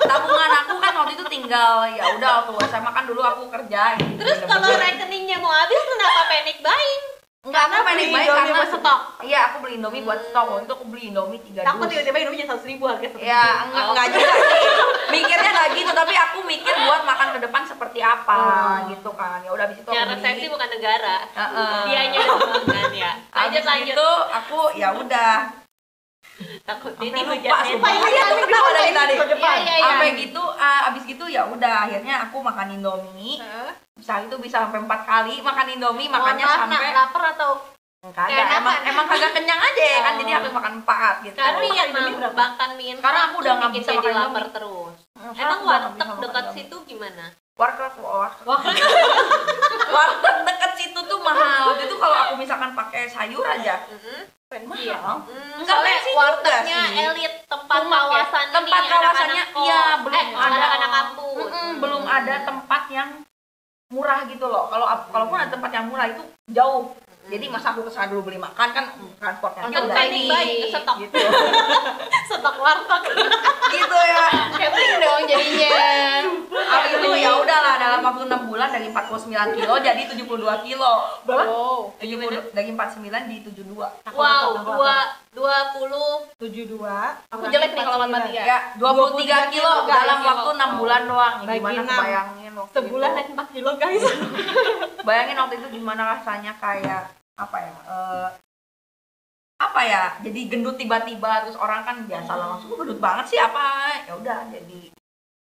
tabungan 0.00 0.50
aku 0.58 0.74
kan 0.76 0.92
waktu 0.92 1.12
itu 1.14 1.24
tinggal 1.28 1.86
ya 1.86 2.04
udah 2.18 2.30
waktu 2.42 2.52
SMA 2.66 2.90
kan 2.90 3.04
dulu 3.06 3.20
aku 3.22 3.42
kerja 3.48 3.94
gitu. 3.94 4.18
Terus 4.18 4.38
kalau 4.42 4.66
Bener-bener. 4.66 4.98
rekeningnya 4.98 5.36
mau 5.38 5.52
habis 5.52 5.78
kenapa 5.80 6.20
panic 6.26 6.58
buying? 6.58 7.02
Enggak, 7.38 7.62
aku 7.64 7.76
beli 7.78 7.86
buying 7.86 8.10
Indomie 8.10 8.28
karena 8.34 8.58
buat 8.58 8.70
stok. 8.74 9.00
Iya, 9.22 9.40
aku 9.46 9.56
beli 9.62 9.74
Indomie 9.78 10.02
buat 10.02 10.20
stok. 10.20 10.44
Waktu 10.44 10.64
itu 10.66 10.74
aku 10.74 10.84
beli 10.84 11.02
Indomie 11.06 11.40
3 11.40 11.62
Takut 11.62 11.80
dus. 11.80 11.90
tiba-tiba 11.94 12.18
Indomie 12.18 12.38
jadi 12.38 12.50
100 12.50 12.66
ribu 12.66 12.84
harga 12.84 13.06
satu 13.08 13.18
Ya, 13.22 13.44
enggak, 13.62 13.78
Oh. 13.80 13.88
enggak 13.88 14.06
juga 14.10 14.32
sih. 14.34 14.62
Mikirnya 15.08 15.50
enggak 15.54 15.68
gitu, 15.72 15.90
tapi 15.94 16.14
aku 16.18 16.38
mikir 16.44 16.74
buat 16.76 17.02
makan 17.04 17.28
ke 17.30 17.40
depan 17.40 17.62
seperti 17.64 17.98
apa 18.02 18.34
Oh. 18.34 18.76
gitu 18.90 19.10
kan. 19.14 19.38
Ya 19.40 19.50
udah 19.50 19.64
habis 19.64 19.78
itu 19.78 19.86
aku 19.86 19.94
Yang 19.94 20.06
beli. 20.08 20.16
resepsi 20.18 20.46
bukan 20.50 20.68
negara. 20.68 21.16
Heeh. 21.30 21.78
Dianya 21.86 22.20
doang 22.26 22.64
kan 22.66 22.90
ya. 22.92 23.12
Lanjut 23.30 23.62
lanjut. 23.64 23.94
itu 23.94 24.08
aku 24.28 24.58
ya 24.74 24.88
udah 24.92 25.32
Takutnya 26.38 27.02
ini 27.02 27.20
lupa, 27.20 27.34
hujan 27.34 27.64
sumpah. 27.66 27.90
mental. 27.90 28.08
Iya, 28.08 28.22
aku 28.24 28.36
ketawa 28.40 28.68
dari 28.70 28.92
tadi. 28.92 29.14
ke 29.14 29.26
depan. 29.28 29.40
Iya, 29.40 29.58
iya, 29.58 29.74
iya. 29.74 29.86
Sampai 29.88 30.08
gitu, 30.16 30.42
ah, 30.54 30.80
abis 30.88 31.02
gitu 31.04 31.24
ya 31.26 31.42
udah 31.44 31.74
akhirnya 31.82 32.14
aku 32.22 32.36
makan 32.38 32.68
Indomie. 32.70 33.36
Heeh. 33.36 33.70
Bisa 33.94 34.22
itu 34.22 34.34
bisa 34.38 34.56
sampai 34.60 34.78
empat 34.78 35.00
kali 35.02 35.40
makan 35.40 35.66
Indomie, 35.68 36.06
makanya 36.06 36.44
Oh, 36.44 36.54
karena 36.56 36.76
sampai 36.76 36.94
lapar 36.94 37.22
atau 37.32 37.50
kagak 37.98 38.30
Keenakan. 38.30 38.58
emang 38.62 38.76
emang 38.86 39.06
kagak 39.06 39.32
kenyang 39.34 39.58
aja 39.58 39.84
ya 39.84 40.00
kan 40.00 40.12
Oh. 40.14 40.18
jadi 40.18 40.30
harus 40.32 40.52
makan 40.54 40.72
empat 40.78 41.14
gitu. 41.26 41.34
karena 41.34 41.58
berapa? 42.14 42.30
makan 42.32 42.68
mie 42.78 42.94
Karena 42.94 43.20
aku 43.26 43.36
udah 43.36 43.54
bikin 43.58 43.72
bisa 43.74 43.90
jadi 43.90 44.06
makan 44.08 44.22
lapar 44.22 44.44
terus. 44.54 44.94
Emang 45.34 45.60
warteg 45.60 46.08
dekat 46.22 46.46
situ 46.54 46.76
gimana? 46.86 47.24
warteg 47.58 47.94
warteg 47.98 48.46
warteg 48.46 50.36
deket 50.48 50.72
situ 50.76 50.98
tuh 51.02 51.18
mahal 51.18 51.74
waktu 51.74 51.84
itu 51.84 51.96
kalau 51.98 52.16
aku 52.16 52.34
misalkan 52.38 52.70
pakai 52.72 53.10
sayur 53.10 53.42
aja 53.42 53.82
ya. 53.82 53.98
Mahal 54.68 55.14
Hmm, 55.24 55.58
Enggak 55.58 55.74
soalnya 55.74 55.90
fancy 55.90 56.08
juga 56.08 56.18
wartegnya 56.20 56.80
elit 57.02 57.34
tempat 57.44 57.78
Cuma 57.78 57.96
ya, 57.96 58.02
kawasan 58.04 58.44
ini, 58.44 58.52
tempat 58.52 58.78
anak-anak 58.78 59.02
kawasannya, 59.02 59.44
iya, 59.58 59.82
belum 59.98 60.14
eh, 60.14 60.26
ada. 60.28 60.46
anak-anak 60.46 60.90
kampus. 60.92 61.36
Mm-mm, 61.40 61.68
belum 61.80 62.02
ada 62.04 62.34
tempat 62.44 62.82
yang 62.88 63.08
murah 63.88 64.20
gitu 64.24 64.44
loh. 64.44 64.64
Kalau 64.68 64.86
kalaupun 65.08 65.36
ada 65.38 65.50
tempat 65.50 65.70
yang 65.72 65.86
murah 65.88 66.06
itu 66.06 66.22
jauh 66.48 66.92
jadi 67.28 67.44
masa 67.46 67.70
aku 67.70 67.84
ke 67.84 67.92
sana 67.92 68.08
dulu 68.08 68.24
beli 68.24 68.40
makan 68.40 68.68
kan 68.72 68.84
transportnya 69.20 69.68
Untuk 69.68 69.84
udah 69.84 70.04
ini 70.04 70.20
buying, 70.26 70.72
stok. 70.72 70.96
gitu. 70.98 71.16
Stok 72.28 72.56
warteg. 72.56 73.02
Gitu 73.68 73.98
ya. 74.00 74.24
Camping 74.48 74.92
dong 74.96 75.22
jadinya. 75.28 75.76
Habis 76.48 76.90
itu 76.96 77.08
ya 77.20 77.36
udahlah 77.36 77.76
dalam 77.76 78.00
waktu 78.00 78.24
6 78.24 78.48
bulan 78.48 78.68
dari 78.72 78.88
49 78.88 79.28
kilo 79.60 79.74
jadi 79.76 80.02
72 80.08 80.24
kilo. 80.64 80.92
wow. 81.28 81.92
70 82.00 82.56
dari 82.56 82.72
49 82.72 83.28
di 83.28 83.36
72. 83.44 83.76
wow 84.16 84.48
dua 84.64 84.94
dua 85.36 85.56
puluh. 85.76 86.24
Tujuh 86.40 86.64
dua. 86.66 87.20
Aku 87.28 87.44
jelek 87.46 87.76
nih 87.76 87.84
kalau 87.84 87.98
matematika 88.00 88.40
Ya, 88.40 88.58
23 88.80 89.52
kilo 89.52 89.52
kilo, 89.52 89.72
dalam 89.84 90.18
waktu 90.24 90.50
6 90.56 90.80
bulan 90.80 91.02
doang. 91.04 91.34
Ya, 91.44 91.52
gimana 91.52 91.80
enam. 91.84 92.00
bayangin 92.00 92.52
waktu 92.56 92.72
sebulan 92.72 93.10
naik 93.12 93.28
empat 93.36 93.48
kilo 93.52 93.70
guys. 93.76 94.04
Bayangin 95.06 95.36
waktu 95.38 95.54
itu 95.60 95.68
gimana 95.76 96.02
rasanya 96.16 96.52
kayak 96.56 97.17
apa 97.38 97.56
ya? 97.56 97.74
eh, 97.86 98.28
apa 99.58 99.80
ya? 99.82 100.04
Jadi 100.20 100.40
gendut 100.46 100.74
tiba-tiba 100.74 101.42
terus 101.42 101.56
orang 101.56 101.82
kan 101.82 101.96
biasa 102.02 102.30
lah 102.32 102.46
langsung 102.52 102.70
"Lu 102.70 102.78
gendut 102.78 102.98
banget 102.98 103.24
sih 103.28 103.38
apa? 103.38 103.66
Ya 104.04 104.14
udah 104.14 104.46
jadi 104.48 104.80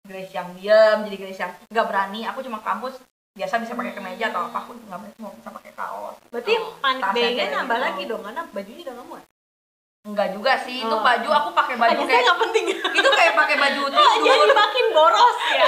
Grace 0.01 0.33
yang 0.33 0.49
diem, 0.55 0.97
jadi 1.05 1.17
Grace 1.17 1.39
yang 1.39 1.51
nggak 1.67 1.85
berani. 1.85 2.25
Aku 2.25 2.41
cuma 2.41 2.59
kampus 2.59 2.99
biasa 3.31 3.59
bisa 3.59 3.71
pakai 3.71 3.93
kemeja 3.93 4.27
atau 4.27 4.43
apa 4.45 4.57
aku 4.61 4.75
nggak 4.77 4.99
berani 4.99 5.15
mau 5.17 5.31
bisa 5.31 5.47
pakai 5.49 5.71
kaos. 5.71 6.15
berarti 6.27 6.51
Oh, 6.53 6.75
panik 6.79 7.03
nambah 7.49 7.77
gitu. 7.77 7.85
lagi 7.85 8.03
dong 8.05 8.21
karena 8.21 8.41
bajunya 8.45 8.83
udah 8.85 9.05
muat 9.05 9.23
Enggak 10.01 10.33
juga 10.33 10.57
sih, 10.59 10.81
itu 10.81 10.89
Oh. 10.89 10.99
baju 10.99 11.29
aku 11.29 11.49
pakai 11.53 11.75
baju 11.77 12.01
kayak 12.03 12.25
penting 12.41 12.65
itu 12.73 13.09
kayak 13.13 13.33
pakai 13.37 13.55
baju 13.55 13.81
jadi 13.93 14.03
tidur. 14.17 14.49
makin 14.51 14.85
boros 14.91 15.37
ya 15.53 15.67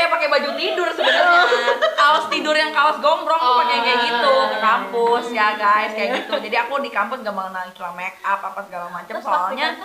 kayak 0.00 0.10
pakai 0.10 0.28
baju 0.32 0.50
tidur 0.56 0.88
sebenarnya. 0.90 1.44
Kaos 1.92 2.24
tidur 2.32 2.56
yang 2.56 2.72
kaos 2.72 2.96
gombrong 2.98 3.36
aku 3.36 3.52
pakai 3.60 3.78
kayak 3.78 3.98
Oh. 4.00 4.06
gitu 4.08 4.32
ke 4.48 4.58
kampus 4.58 5.24
ya 5.30 5.48
guys, 5.54 5.92
kayak 5.92 6.10
gitu. 6.16 6.34
Jadi 6.40 6.56
aku 6.56 6.80
di 6.80 6.88
kampus 6.88 7.20
gak 7.20 7.36
mengenal 7.36 7.68
istilah 7.68 7.92
make 7.92 8.16
up 8.22 8.40
apa 8.40 8.60
segala 8.64 8.88
macam 8.88 9.16
soalnya 9.20 9.76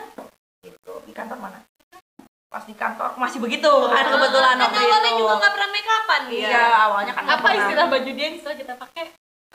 gitu. 0.64 0.94
Di 1.04 1.12
kantor 1.12 1.38
mana? 1.38 1.60
Pas 2.48 2.64
di 2.64 2.72
kantor 2.72 3.20
masih 3.20 3.44
begitu 3.44 3.68
kan 3.68 4.06
kebetulan 4.08 4.56
kan 4.56 4.72
waktu 4.72 4.80
awalnya 4.80 5.12
itu. 5.12 5.20
juga 5.20 5.34
nggak 5.36 5.52
pernah 5.52 5.70
make 5.70 5.90
upan 5.92 6.22
dia 6.32 6.48
Iya, 6.48 6.64
awalnya 6.88 7.12
kan 7.12 7.24
apa 7.28 7.48
istilah 7.52 7.86
baju 7.92 8.10
dia 8.10 8.26
yang 8.26 8.38
setelah 8.40 8.56
kita 8.56 8.74
pakai 8.80 9.04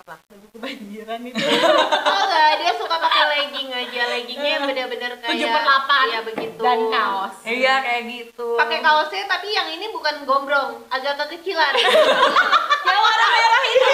apa 0.00 0.16
baju 0.16 0.46
kebanjiran 0.56 1.20
itu. 1.28 1.44
Oh 1.44 2.20
enggak 2.24 2.52
dia 2.56 2.72
suka 2.72 2.96
pakai 2.96 3.22
legging 3.36 3.68
aja. 3.68 4.02
Leggingnya 4.16 4.50
yang 4.56 4.64
bener-bener 4.64 5.12
kayak 5.20 5.28
Tujuh 5.36 5.48
per 5.52 5.60
delapan. 5.60 6.04
iya 6.08 6.20
begitu. 6.24 6.60
Dan 6.64 6.80
kaos. 6.88 7.34
Iya, 7.44 7.74
kayak 7.84 8.02
gitu. 8.08 8.48
pakai 8.56 8.78
kaosnya 8.80 9.24
tapi 9.28 9.48
yang 9.52 9.68
ini 9.68 9.92
bukan 9.92 10.24
gombrong 10.24 10.80
agak 10.88 11.20
kekecilan. 11.20 11.74
Yang 12.80 13.00
warna 13.06 13.26
merah 13.28 13.62
itu 13.70 13.88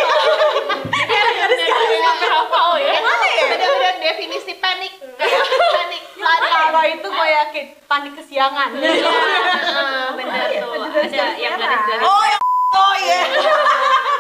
sampai 2.01 2.29
hafal 2.33 2.71
ya. 2.81 2.97
Mana 3.03 3.27
ya? 3.29 3.45
bener-bener 3.51 3.95
definisi 4.01 4.53
panik 4.57 4.95
panik 4.97 6.03
kalau 6.17 6.83
itu 6.87 7.07
gue 7.07 7.29
yakin 7.29 7.65
panik 7.85 8.13
kesiangan. 8.15 8.69
Iya, 8.73 8.91
heeh, 8.95 10.07
bener 10.17 10.43
tuh. 10.65 10.71
Ada 10.87 11.25
yang 11.37 11.55
garis-garis. 11.61 12.07
Oh, 12.07 12.25
yang 12.25 12.41
Oh 12.77 12.95
iya. 12.99 13.21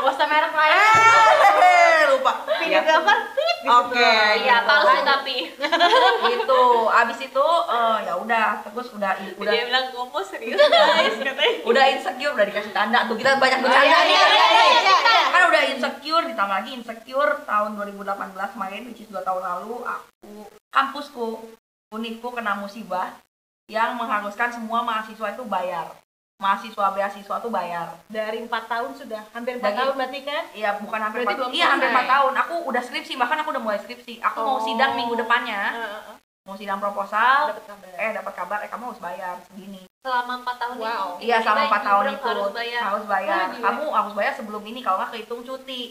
gak 0.01 0.13
usah 0.17 0.27
merek 0.31 0.53
lain. 0.55 0.73
Eh, 0.73 1.06
lupa. 2.83 3.15
videographer 3.17 3.37
Oke, 3.67 4.15
iya 4.47 4.63
gitu. 4.63 4.69
palsu 4.71 4.99
tapi. 5.03 5.37
Gitu. 6.27 6.63
Abis 6.87 7.19
itu 7.19 7.47
eh, 7.67 7.97
ya 8.07 8.15
udah 8.15 8.47
terus 8.63 8.89
udah 8.95 9.13
udah 9.43 9.53
dia 9.53 9.65
bilang 9.67 9.87
kamu 9.91 10.21
serius 10.23 10.59
guys 10.59 11.17
katanya. 11.19 11.55
Udah 11.67 11.85
insecure 11.91 12.35
udah 12.35 12.47
dikasih 12.47 12.73
tanda. 12.73 13.11
Tuh 13.11 13.17
kita 13.19 13.39
banyak 13.43 13.59
bercanda 13.63 13.87
iya, 13.87 13.99
nih. 14.07 14.15
iya, 14.15 14.27
iya, 14.31 14.47
iya, 14.47 14.97
iya. 15.03 15.23
kan 15.35 15.43
udah 15.51 15.63
insecure 15.67 16.25
ditambah 16.31 16.57
lagi 16.63 16.71
insecure 16.79 17.33
tahun 17.43 17.71
2018 17.75 18.55
kemarin 18.55 18.83
which 18.87 19.03
is 19.03 19.11
2 19.11 19.21
tahun 19.27 19.43
lalu 19.43 19.83
aku 19.83 20.33
kampusku 20.71 21.27
unitku 21.93 22.29
kena 22.33 22.59
musibah 22.59 23.19
yang 23.67 23.99
mengharuskan 23.99 24.55
semua 24.55 24.87
mahasiswa 24.87 25.35
itu 25.35 25.43
bayar 25.45 25.91
mahasiswa 26.37 26.93
beasiswa 26.93 27.37
tuh 27.41 27.49
bayar 27.49 27.97
dari 28.07 28.45
empat 28.45 28.69
tahun 28.69 28.93
sudah 28.93 29.25
hampir 29.33 29.57
empat 29.57 29.73
tahun 29.73 29.95
berarti 29.97 30.21
kan 30.23 30.45
Iya 30.53 30.71
bukan 30.77 31.01
hampir 31.01 31.19
Berarti 31.19 31.33
empat 31.33 31.41
belum 31.43 31.51
iya 31.51 31.67
hampir 31.67 31.81
selesai. 31.83 31.95
empat 31.97 32.07
tahun 32.07 32.33
aku 32.37 32.55
udah 32.67 32.83
skripsi 32.83 33.13
bahkan 33.17 33.39
aku 33.41 33.49
udah 33.51 33.63
mulai 33.63 33.81
skripsi 33.81 34.15
aku 34.21 34.39
mau 34.39 34.57
Oh. 34.57 34.61
sidang 34.61 34.93
minggu 34.95 35.17
depannya 35.17 35.61
mau 36.45 36.55
sidang 36.55 36.77
proposal 36.77 37.51
dapat 37.51 37.65
kabar 37.67 37.89
eh 37.91 38.11
dapat 38.13 38.33
kabar 38.37 38.59
eh 38.61 38.69
kamu 38.69 38.85
harus 38.87 39.01
bayar 39.01 39.35
segini 39.43 39.83
selama 39.99 40.33
empat 40.39 40.57
tahun 40.57 40.77
Wow. 40.77 41.07
itu 41.17 41.25
Iya 41.25 41.37
selama 41.41 41.63
empat 41.65 41.83
tahun 41.83 42.05
itu 42.07 42.27
harus 42.29 42.51
bayar 42.53 42.81
harus 42.85 43.05
bayar. 43.07 43.35
Oh, 43.35 43.49
gila. 43.51 43.65
Kamu 43.65 43.85
harus 43.91 44.13
bayar 44.15 44.33
sebelum 44.35 44.63
ini 44.63 44.81
kalau 44.81 44.97
nggak 44.99 45.11
kehitung 45.11 45.41
cuti. 45.43 45.83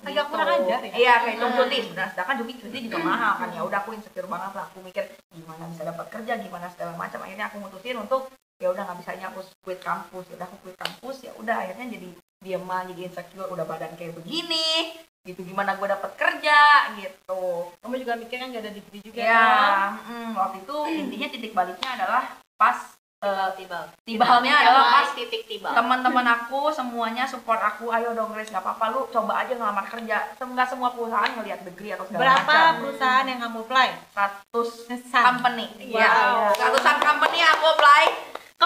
Agak 0.00 0.26
kurang 0.26 0.48
ajar 0.54 0.80
ya? 0.80 0.92
Iya 0.94 1.14
kehitung 1.20 1.50
Hmm. 1.50 1.58
cuti. 1.60 1.78
Nah, 1.92 2.06
sedangkan 2.08 2.34
cuti 2.38 2.52
cuti 2.56 2.78
juga 2.82 2.98
mahal 3.02 3.32
kan 3.36 3.48
ya. 3.50 3.60
Udah 3.60 3.78
aku 3.78 3.90
insecure 3.92 4.24
banget 4.24 4.52
lah. 4.52 4.64
Aku 4.66 4.78
mikir 4.80 5.04
gimana 5.28 5.64
bisa 5.66 5.82
dapat 5.82 6.06
kerja, 6.08 6.32
gimana 6.38 6.66
segala 6.68 6.92
macam. 6.94 7.18
Akhirnya 7.20 7.46
aku 7.46 7.56
mutusin 7.58 7.96
untuk 7.98 8.32
ya 8.62 8.70
udah 8.70 8.82
nggak 8.86 8.98
bisanya 9.02 9.26
aku 9.28 9.40
quit 9.60 9.80
kampus. 9.82 10.24
Ya 10.30 10.34
udah 10.38 10.46
aku 10.46 10.56
quit 10.64 10.78
kampus 10.78 11.16
ya 11.26 11.32
udah 11.36 11.56
akhirnya 11.58 11.86
jadi 11.98 12.08
diem 12.44 12.64
aja 12.64 12.88
jadi 12.92 13.02
insecure. 13.10 13.50
Udah 13.50 13.64
badan 13.66 13.92
kayak 13.98 14.14
begini 14.16 14.94
gitu. 15.24 15.40
Gimana 15.40 15.74
gue 15.80 15.88
dapat 15.88 16.12
kerja 16.14 16.92
gitu. 17.00 17.72
Kamu 17.80 17.94
juga 17.96 18.12
mikir 18.20 18.36
kan 18.36 18.52
gak 18.52 18.64
ada 18.64 18.72
degree 18.72 19.04
juga 19.04 19.20
ya 19.24 19.32
kan? 19.32 19.90
mm, 20.04 20.30
waktu 20.36 20.56
itu 20.60 20.76
intinya 20.92 21.28
titik 21.32 21.52
baliknya 21.56 21.90
adalah 21.96 22.22
pas 22.60 22.92
eh, 23.24 23.50
tibal. 23.56 23.88
tibalnya 24.04 24.52
adalah 24.52 25.00
pas 25.00 25.08
titik 25.16 25.48
tibal 25.48 25.72
teman-teman 25.72 26.28
aku 26.28 26.68
semuanya 26.68 27.24
support 27.24 27.56
aku 27.56 27.88
ayo 27.88 28.12
dong 28.12 28.36
Grace 28.36 28.52
nggak 28.52 28.60
apa-apa 28.60 28.84
lu 28.92 29.08
coba 29.08 29.40
aja 29.40 29.56
ngelamar 29.56 29.88
kerja. 29.88 30.28
Nggak 30.36 30.68
semua 30.68 30.92
perusahaan 30.92 31.32
ngelihat 31.40 31.64
degree 31.64 31.96
atau 31.96 32.04
segala 32.04 32.20
berapa 32.20 32.44
macam. 32.44 32.74
perusahaan 32.84 33.24
yang 33.24 33.40
kamu 33.40 33.58
apply? 33.64 33.88
100 34.12 35.08
San. 35.08 35.24
company. 35.24 35.66
Wow. 35.88 36.00
ya 36.04 36.12
ratusan 36.52 36.96
company 37.00 37.40
aku 37.40 37.64
apply 37.72 38.04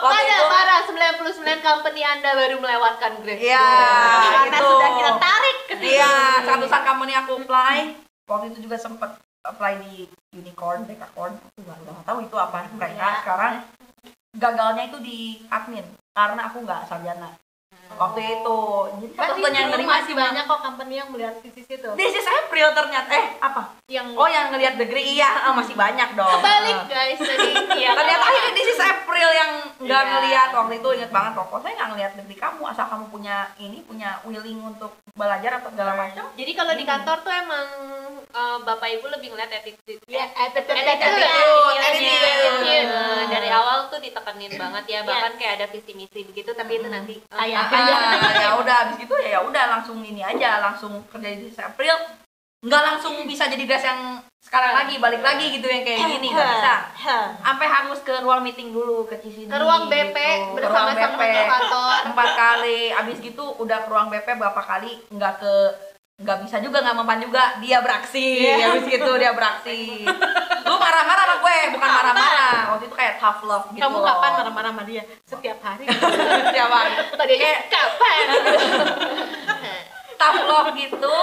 kepada 0.01 0.35
itu- 0.37 0.49
para 0.49 0.77
99 0.85 1.61
company 1.61 2.01
anda 2.01 2.31
baru 2.33 2.57
melewatkan 2.57 3.13
Grace 3.21 3.43
Iya, 3.43 3.67
karena 4.41 4.49
gitu. 4.55 4.69
sudah 4.69 4.91
kita 4.93 5.13
tarik. 5.19 5.57
Ke 5.65 5.75
iya 5.79 6.13
ratusan 6.43 6.83
company 6.85 7.13
aku 7.13 7.33
apply. 7.39 7.79
Waktu 8.25 8.47
itu 8.51 8.59
juga 8.65 8.77
sempet 8.77 9.11
apply 9.43 9.73
di 9.81 10.05
unicorn 10.33 10.85
decacorn 10.85 11.33
aku 11.33 11.59
nggak 11.61 11.77
nggak 11.83 12.05
tahu 12.05 12.19
itu 12.21 12.37
apa. 12.37 12.59
Mereka 12.71 12.95
Iya. 12.95 13.19
sekarang 13.23 13.53
gagalnya 14.33 14.83
itu 14.85 14.99
di 14.99 15.19
admin. 15.49 15.87
Karena 16.11 16.41
aku 16.47 16.63
nggak 16.63 16.83
sarjana 16.85 17.31
waktu 17.91 18.21
itu 18.23 18.59
jadi 18.91 19.07
Berarti 19.09 19.17
satu-satunya 19.17 19.59
yang 19.59 19.69
belum 19.69 19.81
nerima 19.81 19.93
masih 19.97 20.15
banyak 20.15 20.45
kok 20.45 20.61
company 20.61 20.95
yang 20.95 21.09
melihat 21.09 21.35
sisi 21.39 21.63
situ 21.63 21.89
This 21.95 22.13
is 22.13 22.27
April 22.27 22.69
ternyata. 22.71 23.11
Eh, 23.11 23.27
apa? 23.39 23.63
yang 23.87 24.07
Oh, 24.13 24.27
yang 24.27 24.51
ngelihat 24.51 24.77
degree 24.77 25.17
iya, 25.17 25.29
ah, 25.41 25.53
masih 25.53 25.73
banyak 25.73 26.09
dong. 26.13 26.29
kebalik 26.31 26.77
Ah. 26.77 26.85
guys 26.87 27.17
tadi 27.17 27.51
ya 27.83 27.91
Ternyata 27.91 28.25
akhirnya 28.25 28.53
this 28.53 28.69
is 28.69 28.81
April 28.81 29.29
yang 29.31 29.51
nggak 29.79 29.89
Iya. 29.99 30.11
ngelihat 30.13 30.49
waktu 30.53 30.75
itu 30.77 30.89
inget 30.93 31.11
banget 31.11 31.33
pokoknya 31.35 31.61
saya 31.61 31.75
nggak 31.75 31.89
ngelihat 31.89 32.13
degree 32.17 32.39
kamu 32.39 32.63
asal 32.65 32.85
kamu 32.87 33.05
punya 33.09 33.37
ini 33.57 33.79
punya 33.83 34.09
willing 34.23 34.61
untuk 34.61 34.91
belajar 35.13 35.51
atau 35.57 35.71
segala 35.71 35.93
macam. 35.95 36.25
jadi 36.33 36.53
kalau 36.53 36.73
di 36.73 36.85
kantor 36.85 37.17
tuh 37.19 37.33
emang 37.33 37.67
eh, 38.39 38.57
bapak 38.63 38.89
ibu 38.93 39.07
lebih 39.09 39.29
ngeliat 39.31 39.51
attitude 39.53 39.99
ya 40.07 40.25
attitude 40.31 40.71
attitude, 40.73 41.19
ya, 41.19 41.35
attitude. 41.83 42.23
attitude. 42.23 42.87
Hmm. 42.89 43.27
dari 43.29 43.49
awal 43.51 43.91
tuh 43.91 43.99
ditekenin 43.99 44.55
banget 44.55 44.85
ya 44.87 45.01
bahkan 45.03 45.33
kayak 45.35 45.53
ada 45.59 45.67
visi 45.69 45.93
misi 45.93 46.23
begitu 46.23 46.51
tapi 46.53 46.79
itu 46.79 46.87
nanti 46.87 47.19
eh, 47.19 47.35
Kayak- 47.35 47.67
Ah, 47.69 48.33
ya 48.39 48.51
udah 48.57 48.75
habis 48.79 48.97
gitu 48.97 49.15
ya 49.17 49.29
ya 49.29 49.41
udah 49.43 49.65
langsung 49.69 49.99
ini 50.01 50.23
aja 50.23 50.59
langsung 50.61 51.03
kerja 51.09 51.29
di 51.31 51.51
April 51.53 51.95
nggak 52.59 52.83
langsung 52.85 53.15
bisa 53.25 53.47
jadi 53.47 53.65
dress 53.65 53.85
yang 53.85 54.01
sekarang 54.39 54.73
lagi 54.73 54.99
balik 54.99 55.21
lagi 55.21 55.51
gitu 55.53 55.67
yang 55.67 55.83
kayak 55.83 55.99
gini 56.11 56.29
nggak 56.29 56.49
bisa 56.57 56.75
sampai 57.39 57.67
harus 57.67 57.99
ke 58.01 58.15
ruang 58.19 58.41
meeting 58.41 58.71
dulu 58.71 59.03
ke 59.05 59.19
Cisini 59.19 59.47
ke 59.47 59.59
ruang 59.59 59.87
BP 59.87 60.15
gitu. 60.17 60.57
Bersama 60.57 60.91
ruang 60.91 60.97
sama 60.97 61.19
BP. 61.21 61.39
kantor 61.45 61.97
empat 62.09 62.29
kali 62.35 62.81
abis 62.93 63.17
gitu 63.21 63.45
udah 63.59 63.79
ke 63.79 63.89
ruang 63.89 64.09
BP 64.09 64.27
berapa 64.33 64.59
kali 64.61 64.93
nggak 65.09 65.35
ke 65.39 65.55
nggak 66.19 66.39
bisa 66.43 66.57
juga 66.59 66.83
nggak 66.83 66.97
mempan 66.99 67.19
juga. 67.23 67.45
Dia 67.63 67.79
beraksi. 67.79 68.43
Iya. 68.43 68.75
habis 68.75 68.87
gitu 68.91 69.11
dia 69.17 69.33
beraksi. 69.33 70.03
Lu 70.67 70.75
marah-marah 70.77 71.25
sama 71.25 71.37
gue 71.41 71.57
bukan 71.79 71.89
marah-marah. 71.89 72.59
Waktu 72.75 72.85
itu 72.91 72.97
kayak 72.99 73.15
tough 73.23 73.41
love 73.47 73.67
gitu 73.71 73.83
kamu 73.87 73.99
kapan 74.03 74.31
marah-marah 74.43 74.71
sama 74.75 74.83
dia? 74.83 75.03
Setiap 75.25 75.59
hari. 75.63 75.85
Setiap 76.51 76.71
hari. 76.71 76.93
Tadi 77.15 77.35
kapan? 77.71 78.25
Tough 80.19 80.41
love 80.51 80.71
gitu 80.75 81.15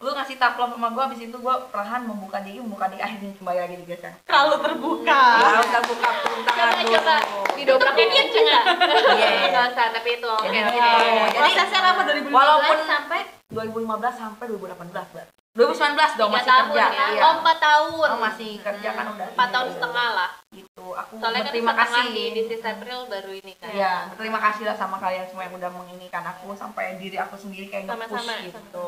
lu 0.00 0.16
ngasih 0.16 0.40
taklop 0.40 0.72
sama 0.72 0.88
gue 0.90 1.02
abis 1.12 1.20
itu 1.28 1.36
gue 1.36 1.54
perlahan 1.68 2.08
membuka 2.08 2.40
diri 2.40 2.56
membuka 2.56 2.88
diri 2.88 3.04
akhirnya 3.04 3.36
kembali 3.36 3.58
lagi 3.60 3.76
di 3.76 3.84
geser 3.84 4.16
terlalu 4.24 4.56
terbuka 4.64 5.22
Lalu 5.44 5.66
terbuka 5.68 6.08
turun 6.24 6.40
tangan 6.48 6.72
dulu 6.72 6.88
coba 6.96 7.16
didobraknya 7.52 8.04
kenceng 8.08 8.44
nggak? 8.48 8.64
Iya. 9.12 9.28
Nggak 9.52 9.64
usah, 9.76 9.86
tapi 9.92 10.08
itu 10.16 10.24
oke 10.24 10.48
gitu. 10.48 10.72
Jadi 10.72 11.36
prosesnya 11.36 11.80
apa 11.84 12.00
2015 12.08 12.32
walaupun 12.32 12.78
sampai 12.88 13.20
2015 13.52 14.16
sampai 14.16 14.44
2018 14.48 15.12
Mbak. 15.12 15.26
2019 15.50 16.16
dong 16.16 16.30
masih 16.30 16.48
tahun 16.48 16.66
kerja 16.70 16.86
ya? 16.88 17.06
iya. 17.10 17.20
Oh 17.20 17.32
empat 17.42 17.56
tahun. 17.60 18.06
Oh, 18.08 18.20
masih 18.22 18.50
kerja 18.62 18.88
kan 18.96 19.04
udah 19.12 19.26
Empat 19.36 19.48
tahun 19.50 19.68
setengah 19.76 20.08
lah. 20.16 20.30
gitu 20.54 20.69
aku 20.92 21.12
Soalnya 21.16 21.40
kan 21.40 21.46
berterima 21.46 21.70
setengah 21.70 21.88
kasih 21.88 22.04
di 22.08 22.24
di 22.30 22.42
sisa 22.44 22.68
April 22.70 22.98
baru 23.06 23.32
ini 23.32 23.52
kan. 23.54 23.70
Iya, 23.70 23.94
berterima 24.08 24.40
kasih 24.40 24.62
lah 24.64 24.74
sama 24.74 24.96
kalian 24.96 25.24
semua 25.24 25.44
yang 25.44 25.54
udah 25.54 25.70
menginikan 25.70 26.22
aku 26.22 26.52
sampai 26.52 26.96
diri 26.96 27.16
aku 27.16 27.34
sendiri 27.34 27.66
kayak 27.66 27.84
nge-push 27.84 28.10
Sama-sama, 28.18 28.44
gitu. 28.44 28.86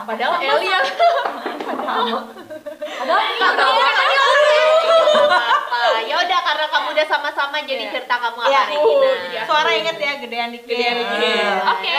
Padahal 0.00 0.34
Eli 0.38 0.66
yang 0.66 0.84
Padahal 2.94 3.20
enggak 3.26 3.52
tahu. 3.54 3.74
apa. 5.34 5.80
Ya 6.04 6.16
udah 6.16 6.40
karena 6.40 6.66
kamu 6.68 6.88
udah 6.90 7.06
sama-sama 7.06 7.56
jadi 7.60 7.84
Iya. 7.84 7.92
cerita 7.92 8.14
kamu 8.16 8.38
Iya, 8.40 8.54
apa 8.56 8.70
Regina. 8.70 9.10
suara 9.44 9.70
inget 9.72 9.96
ya 9.98 10.12
gedean 10.16 10.48
dikit 10.50 10.68
Gedean 10.68 10.94
dikit. 10.96 11.18
Iya. 11.20 11.52
Oke. 11.70 11.98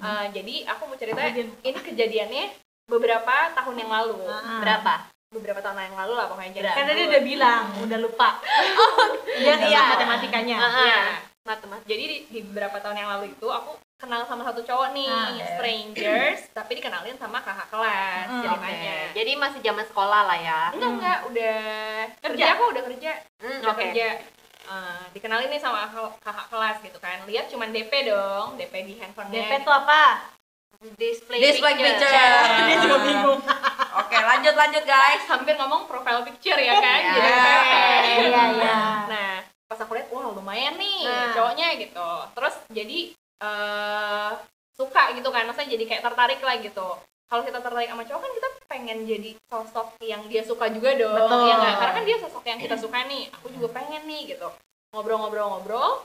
Eh, 0.00 0.24
jadi 0.32 0.54
aku 0.66 0.82
mau 0.86 0.96
cerita 0.96 1.20
ini 1.60 1.78
kejadiannya 1.78 2.44
beberapa 2.86 3.34
tahun 3.54 3.76
yang 3.76 3.90
lalu. 3.90 4.16
ah. 4.24 4.58
Berapa? 4.58 4.94
Beberapa 5.30 5.62
tahun 5.62 5.78
yang 5.86 5.94
lalu 5.94 6.12
lah 6.18 6.26
pokoknya. 6.26 6.52
Jadi 6.58 6.66
Karena 6.68 6.90
dia 6.90 7.06
udah 7.06 7.22
bilang, 7.22 7.62
udah 7.86 7.98
lupa. 8.02 8.28
Dia 9.30 9.54
Iya. 9.54 9.54
iya 9.62 9.80
matematikanya. 9.88 10.56
Ah, 10.58 10.66
ah. 10.66 10.74
Iya, 10.82 11.00
matemat. 11.46 11.80
Jadi 11.86 12.02
di, 12.02 12.16
di 12.26 12.40
beberapa 12.42 12.82
tahun 12.82 12.98
yang 12.98 13.08
lalu 13.08 13.30
itu 13.30 13.46
aku 13.46 13.78
kenal 13.94 14.26
sama 14.26 14.42
satu 14.42 14.58
cowok 14.60 14.90
nih, 14.90 15.06
Ah, 15.06 15.30
strangers, 15.54 16.50
tapi 16.50 16.82
dikenalin 16.82 17.14
sama 17.14 17.38
kakak 17.38 17.70
kelas 17.70 18.26
Hmm, 18.26 18.42
ceritanya. 18.42 19.14
Jadi 19.14 19.32
masih 19.38 19.60
zaman 19.62 19.86
sekolah 19.86 20.20
lah 20.26 20.34
ya. 20.36 20.60
Enggak 20.74 20.90
enggak, 20.98 21.18
udah 21.30 21.58
Kerja? 22.18 22.26
kerja 22.26 22.46
aku 22.50 22.64
udah 22.66 22.82
kerja, 22.90 23.10
Hmm, 23.38 23.58
udah 23.62 23.70
Oke. 23.70 23.80
kerja. 23.86 24.08
Eh, 24.60 25.02
dikenalin 25.14 25.46
nih 25.46 25.62
sama 25.62 25.86
kakak, 25.86 26.10
kakak 26.20 26.46
kelas 26.50 26.76
gitu 26.82 26.98
kan. 26.98 27.22
Lihat 27.22 27.46
cuman 27.46 27.70
DP 27.70 27.92
dong, 28.04 28.58
DP 28.58 28.74
di 28.82 28.94
handphonenya. 28.98 29.46
DP 29.46 29.62
itu 29.62 29.70
apa? 29.70 30.02
Display, 30.96 31.38
Display 31.38 31.74
picture. 31.76 32.08
picture. 32.08 32.40
Dia 32.66 32.76
juga 32.80 32.98
bingung. 32.98 33.40
Lanjut 34.40 34.56
lanjut 34.56 34.84
guys. 34.84 35.20
hampir 35.28 35.52
ngomong 35.54 35.84
profile 35.84 36.24
picture 36.24 36.56
ya 36.56 36.80
kan 36.80 37.00
Iya. 37.02 37.12
jadi. 37.12 37.30
Iya, 38.24 38.42
iya. 38.56 38.76
nah 39.04 39.32
pas 39.68 39.76
aku 39.78 39.92
lihat 39.92 40.08
wah 40.08 40.32
lumayan 40.32 40.74
nih 40.74 41.04
Nah. 41.04 41.36
cowoknya 41.36 41.76
gitu 41.76 42.08
terus 42.32 42.56
jadi 42.72 42.98
eh 43.12 44.30
suka 44.72 45.12
gitu 45.12 45.28
kan 45.28 45.44
maksudnya 45.44 45.76
jadi 45.76 45.84
kayak 45.86 46.02
tertarik 46.02 46.40
lah 46.40 46.56
gitu 46.56 46.88
kalau 47.28 47.42
kita 47.44 47.60
tertarik 47.60 47.86
sama 47.86 48.02
cowok 48.02 48.18
kan 48.18 48.32
kita 48.32 48.48
pengen 48.66 48.98
jadi 49.04 49.30
sosok 49.44 50.00
yang 50.00 50.24
dia 50.24 50.40
suka 50.40 50.66
juga 50.68 50.96
dong 50.96 51.12
Betul. 51.14 51.44
ya 51.44 51.54
nggak? 51.54 51.74
karena 51.76 51.92
kan 51.94 52.04
dia 52.04 52.16
sosok 52.18 52.44
yang 52.44 52.58
kita 52.58 52.76
suka 52.76 52.98
nih 53.04 53.28
aku 53.30 53.46
juga 53.50 53.68
pengen 53.70 54.02
nih 54.04 54.32
gitu 54.32 54.48
ngobrol-ngobrol-ngobrol 54.90 56.00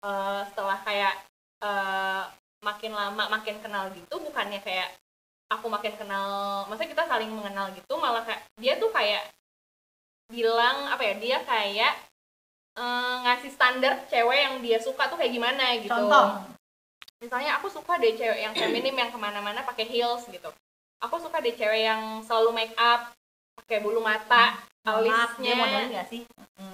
eh, 0.00 0.40
setelah 0.46 0.78
kayak 0.80 1.14
eh, 1.60 2.22
makin 2.60 2.92
lama 2.92 3.24
makin 3.28 3.58
kenal 3.58 3.90
gitu 3.90 4.14
bukannya 4.16 4.62
kayak 4.62 4.94
aku 5.50 5.66
makin 5.66 5.94
kenal 5.98 6.64
maksudnya 6.70 6.94
kita 6.94 7.04
saling 7.10 7.30
mengenal 7.34 7.74
gitu 7.74 7.94
malah 7.98 8.22
kayak 8.22 8.42
dia 8.56 8.78
tuh 8.78 8.94
kayak 8.94 9.26
bilang 10.30 10.86
apa 10.86 11.02
ya 11.02 11.14
dia 11.18 11.38
kayak 11.42 11.94
eh, 12.78 13.14
ngasih 13.26 13.50
standar 13.50 14.06
cewek 14.06 14.38
yang 14.38 14.54
dia 14.62 14.78
suka 14.78 15.10
tuh 15.10 15.18
kayak 15.18 15.34
gimana 15.34 15.76
gitu. 15.82 15.90
Contoh. 15.90 16.46
misalnya 17.20 17.60
aku 17.60 17.68
suka 17.68 18.00
deh 18.00 18.16
cewek 18.16 18.40
yang 18.48 18.56
feminim 18.56 18.96
yang 18.96 19.12
ke 19.12 19.18
mana-mana 19.20 19.60
pakai 19.60 19.84
heels 19.84 20.24
gitu. 20.30 20.48
Aku 21.04 21.20
suka 21.20 21.42
deh 21.44 21.52
cewek 21.52 21.84
yang 21.84 22.24
selalu 22.24 22.56
make 22.56 22.76
up 22.80 23.12
pakai 23.60 23.84
bulu 23.84 24.00
mata 24.00 24.56
Maaf, 24.80 25.36
dia 25.36 25.52
modalin 25.52 25.76
alisnya 25.76 25.92
gak 25.92 26.08
sih? 26.08 26.20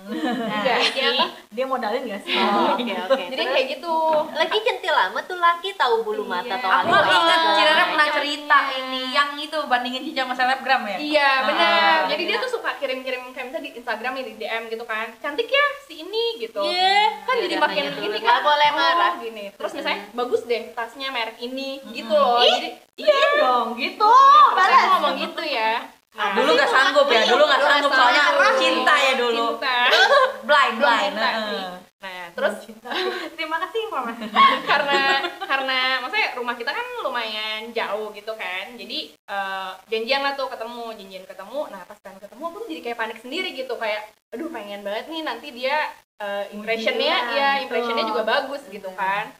enggak 0.07 0.78
sih 0.89 1.19
Dia 1.50 1.67
modalin 1.67 2.02
gak 2.07 2.23
sih? 2.23 2.33
Oh, 2.33 2.71
Oke 2.73 2.87
oke. 2.87 3.23
jadi 3.26 3.35
Terus, 3.37 3.50
kayak 3.50 3.67
gitu 3.73 3.95
lagi 4.30 4.59
centil 4.63 4.95
amat 4.95 5.25
tuh 5.26 5.35
laki 5.37 5.75
tahu 5.75 5.95
bulu 6.00 6.23
mata 6.23 6.47
Iya. 6.47 6.54
atau 6.57 6.71
Aku 6.71 6.93
alis. 6.93 7.11
ingat 7.13 7.41
Cirera 7.52 7.85
pernah 7.89 8.09
cerita 8.09 8.59
ini 8.73 9.02
yang 9.11 9.28
itu 9.37 9.59
bandingin 9.67 10.02
cincin 10.02 10.23
sama 10.23 10.35
selebgram 10.35 10.87
ya. 10.87 10.97
Iya 10.97 11.26
Ah, 11.26 11.39
benar. 11.45 11.99
Jadi 12.09 12.23
iya. 12.23 12.30
dia 12.30 12.39
tuh 12.39 12.50
suka 12.52 12.71
kirim-kirim 12.76 13.23
kayak 13.28 13.45
misalnya 13.45 13.65
di 13.65 13.71
Instagram 13.75 14.13
di 14.17 14.35
DM 14.37 14.63
gitu 14.69 14.85
kan. 14.85 15.07
Cantik 15.19 15.49
ya 15.49 15.65
si 15.83 15.95
ini 15.99 16.25
gitu. 16.39 16.63
Iya. 16.63 17.26
Kan 17.26 17.35
Ya, 17.37 17.43
jadi 17.43 17.54
makin 17.59 17.85
ini 18.00 18.17
Nggak 18.17 18.39
kan. 18.39 18.43
boleh 18.45 18.69
oh, 18.69 18.76
marah. 18.76 19.13
gini. 19.19 19.45
Terus 19.50 19.73
misalnya 19.75 20.00
bagus 20.13 20.47
deh 20.47 20.63
tasnya 20.73 21.11
merek 21.11 21.39
ini 21.39 21.83
gitu 21.91 22.15
loh. 22.15 22.39
Jadi 22.39 22.71
Iya 22.97 23.19
dong, 23.43 23.75
gitu. 23.76 24.15
Balas. 24.54 24.73
aku 24.73 24.89
ngomong 24.95 25.15
gitu 25.21 25.43
ya. 25.45 25.85
Nah, 26.17 26.33
Dulu 26.33 26.50
gak 26.57 26.71
sanggup 26.71 27.07
ya, 27.07 27.23
dulu 27.23 27.45
gak 27.45 27.45
Dulu 27.45 27.45
nggak 27.45 27.63
sanggup 27.63 27.93
soalnya 27.93 28.23
cinta 28.57 28.95
ya 28.97 29.13
dulu. 29.15 29.45
cinta. 29.52 29.76
Blind, 30.49 30.76
blind. 30.79 31.13
cinta 31.13 31.29
heeh. 31.29 31.45
sih. 31.47 31.63
Nah, 31.97 32.25
terus 32.33 32.55
Terima 33.37 33.57
kasih 33.59 33.79
informasi. 33.85 34.25
karena 34.71 35.00
karena 35.43 35.79
maksudnya 36.00 36.29
rumah 36.35 36.55
kita 36.55 36.71
kan 36.71 36.87
lumayan 37.02 37.69
jauh 37.71 38.09
gitu 38.11 38.33
kan 38.33 38.75
jadi 38.75 38.99
eh, 39.13 39.71
janjian 39.87 40.21
lah 40.21 40.33
tuh 40.33 40.47
ketemu 40.47 40.93
janjian 40.95 41.25
ketemu 41.25 41.61
nah 41.69 41.83
pas 41.83 41.99
kan 41.99 42.15
ketemu 42.17 42.43
aku 42.43 42.57
tuh 42.59 42.69
jadi 42.69 42.83
kayak 42.83 42.99
panik 42.99 43.19
sendiri 43.19 43.49
gitu 43.52 43.75
kayak 43.75 44.02
aduh 44.31 44.49
pengen 44.49 44.83
banget 44.83 45.07
nih 45.07 45.23
nanti 45.23 45.49
dia 45.50 45.76
eh, 46.17 46.45
impressionnya 46.50 47.17
Ujian, 47.25 47.35
ya 47.35 47.49
gitu. 47.55 47.63
impressionnya 47.65 48.05
juga 48.07 48.23
bagus 48.25 48.63
gitu 48.67 48.89
kan 48.93 49.33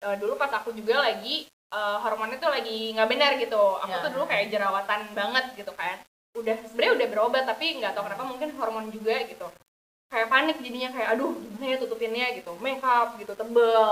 Eh, 0.00 0.16
dulu 0.16 0.32
pas 0.34 0.48
aku 0.50 0.72
juga 0.72 0.96
lagi 0.98 1.44
eh, 1.70 1.96
hormonnya 1.98 2.36
tuh 2.36 2.48
lagi 2.48 2.90
nggak 2.90 3.04
benar 3.06 3.30
gitu 3.36 3.60
aku 3.76 3.92
Ya. 3.92 4.00
tuh 4.00 4.10
dulu 4.10 4.24
kayak 4.24 4.48
jerawatan 4.48 5.00
banget 5.12 5.44
gitu 5.54 5.72
kan 5.72 6.00
udah 6.36 6.56
sebenarnya 6.70 6.94
udah 6.94 7.08
berobat 7.10 7.44
tapi 7.44 7.82
nggak 7.82 7.92
tahu 7.92 8.06
kenapa 8.06 8.24
mungkin 8.24 8.48
hormon 8.54 8.86
juga 8.94 9.18
gitu. 9.26 9.46
Kayak 10.10 10.28
panik 10.30 10.56
jadinya 10.58 10.90
kayak 10.90 11.08
aduh 11.14 11.30
gimana 11.34 11.66
ya 11.70 11.76
tutupinnya? 11.78 12.26
gitu. 12.34 12.52
Makeup 12.58 13.18
gitu 13.18 13.32
tebel. 13.34 13.86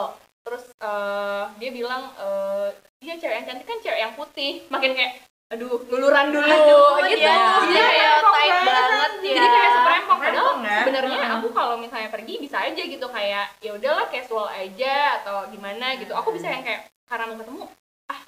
Terus 0.46 0.64
eh, 0.70 1.44
dia 1.58 1.70
bilang 1.70 2.02
eh 2.18 2.68
dia 2.98 3.14
cewek 3.14 3.34
yang 3.42 3.46
cantik 3.46 3.66
kan 3.66 3.78
cewek 3.82 4.00
yang 4.00 4.12
putih. 4.14 4.52
Makin 4.70 4.92
kayak 4.94 5.12
aduh 5.48 5.80
luluran 5.88 6.28
dulu 6.28 6.44
Aduh, 6.44 7.08
gitu. 7.08 7.24
dia 7.24 7.32
jadi 7.32 7.72
dia 7.72 7.80
kayak 7.88 8.20
kayak 8.20 8.20
tight 8.20 8.58
banget. 8.68 9.12
ya. 9.24 9.32
jadi 9.32 9.48
kayak 9.48 9.70
seperempok 9.72 10.16
padahal 10.20 10.44
Rempong 10.44 10.60
ya? 10.60 10.76
sebenarnya 10.84 11.18
Heeh. 11.24 11.36
aku 11.40 11.48
kalau 11.56 11.74
misalnya 11.80 12.08
pergi 12.12 12.34
bisa 12.36 12.56
aja 12.60 12.82
gitu. 12.84 13.06
Kayak 13.08 13.44
ya 13.64 13.70
udahlah 13.72 14.06
casual 14.12 14.46
aja 14.52 14.94
atau 15.22 15.36
gimana 15.48 15.96
gitu. 15.96 16.12
Aku 16.12 16.30
bisa 16.36 16.46
yang 16.52 16.60
kayak 16.62 16.86
karena 17.08 17.24
mau 17.32 17.38
ketemu 17.40 17.64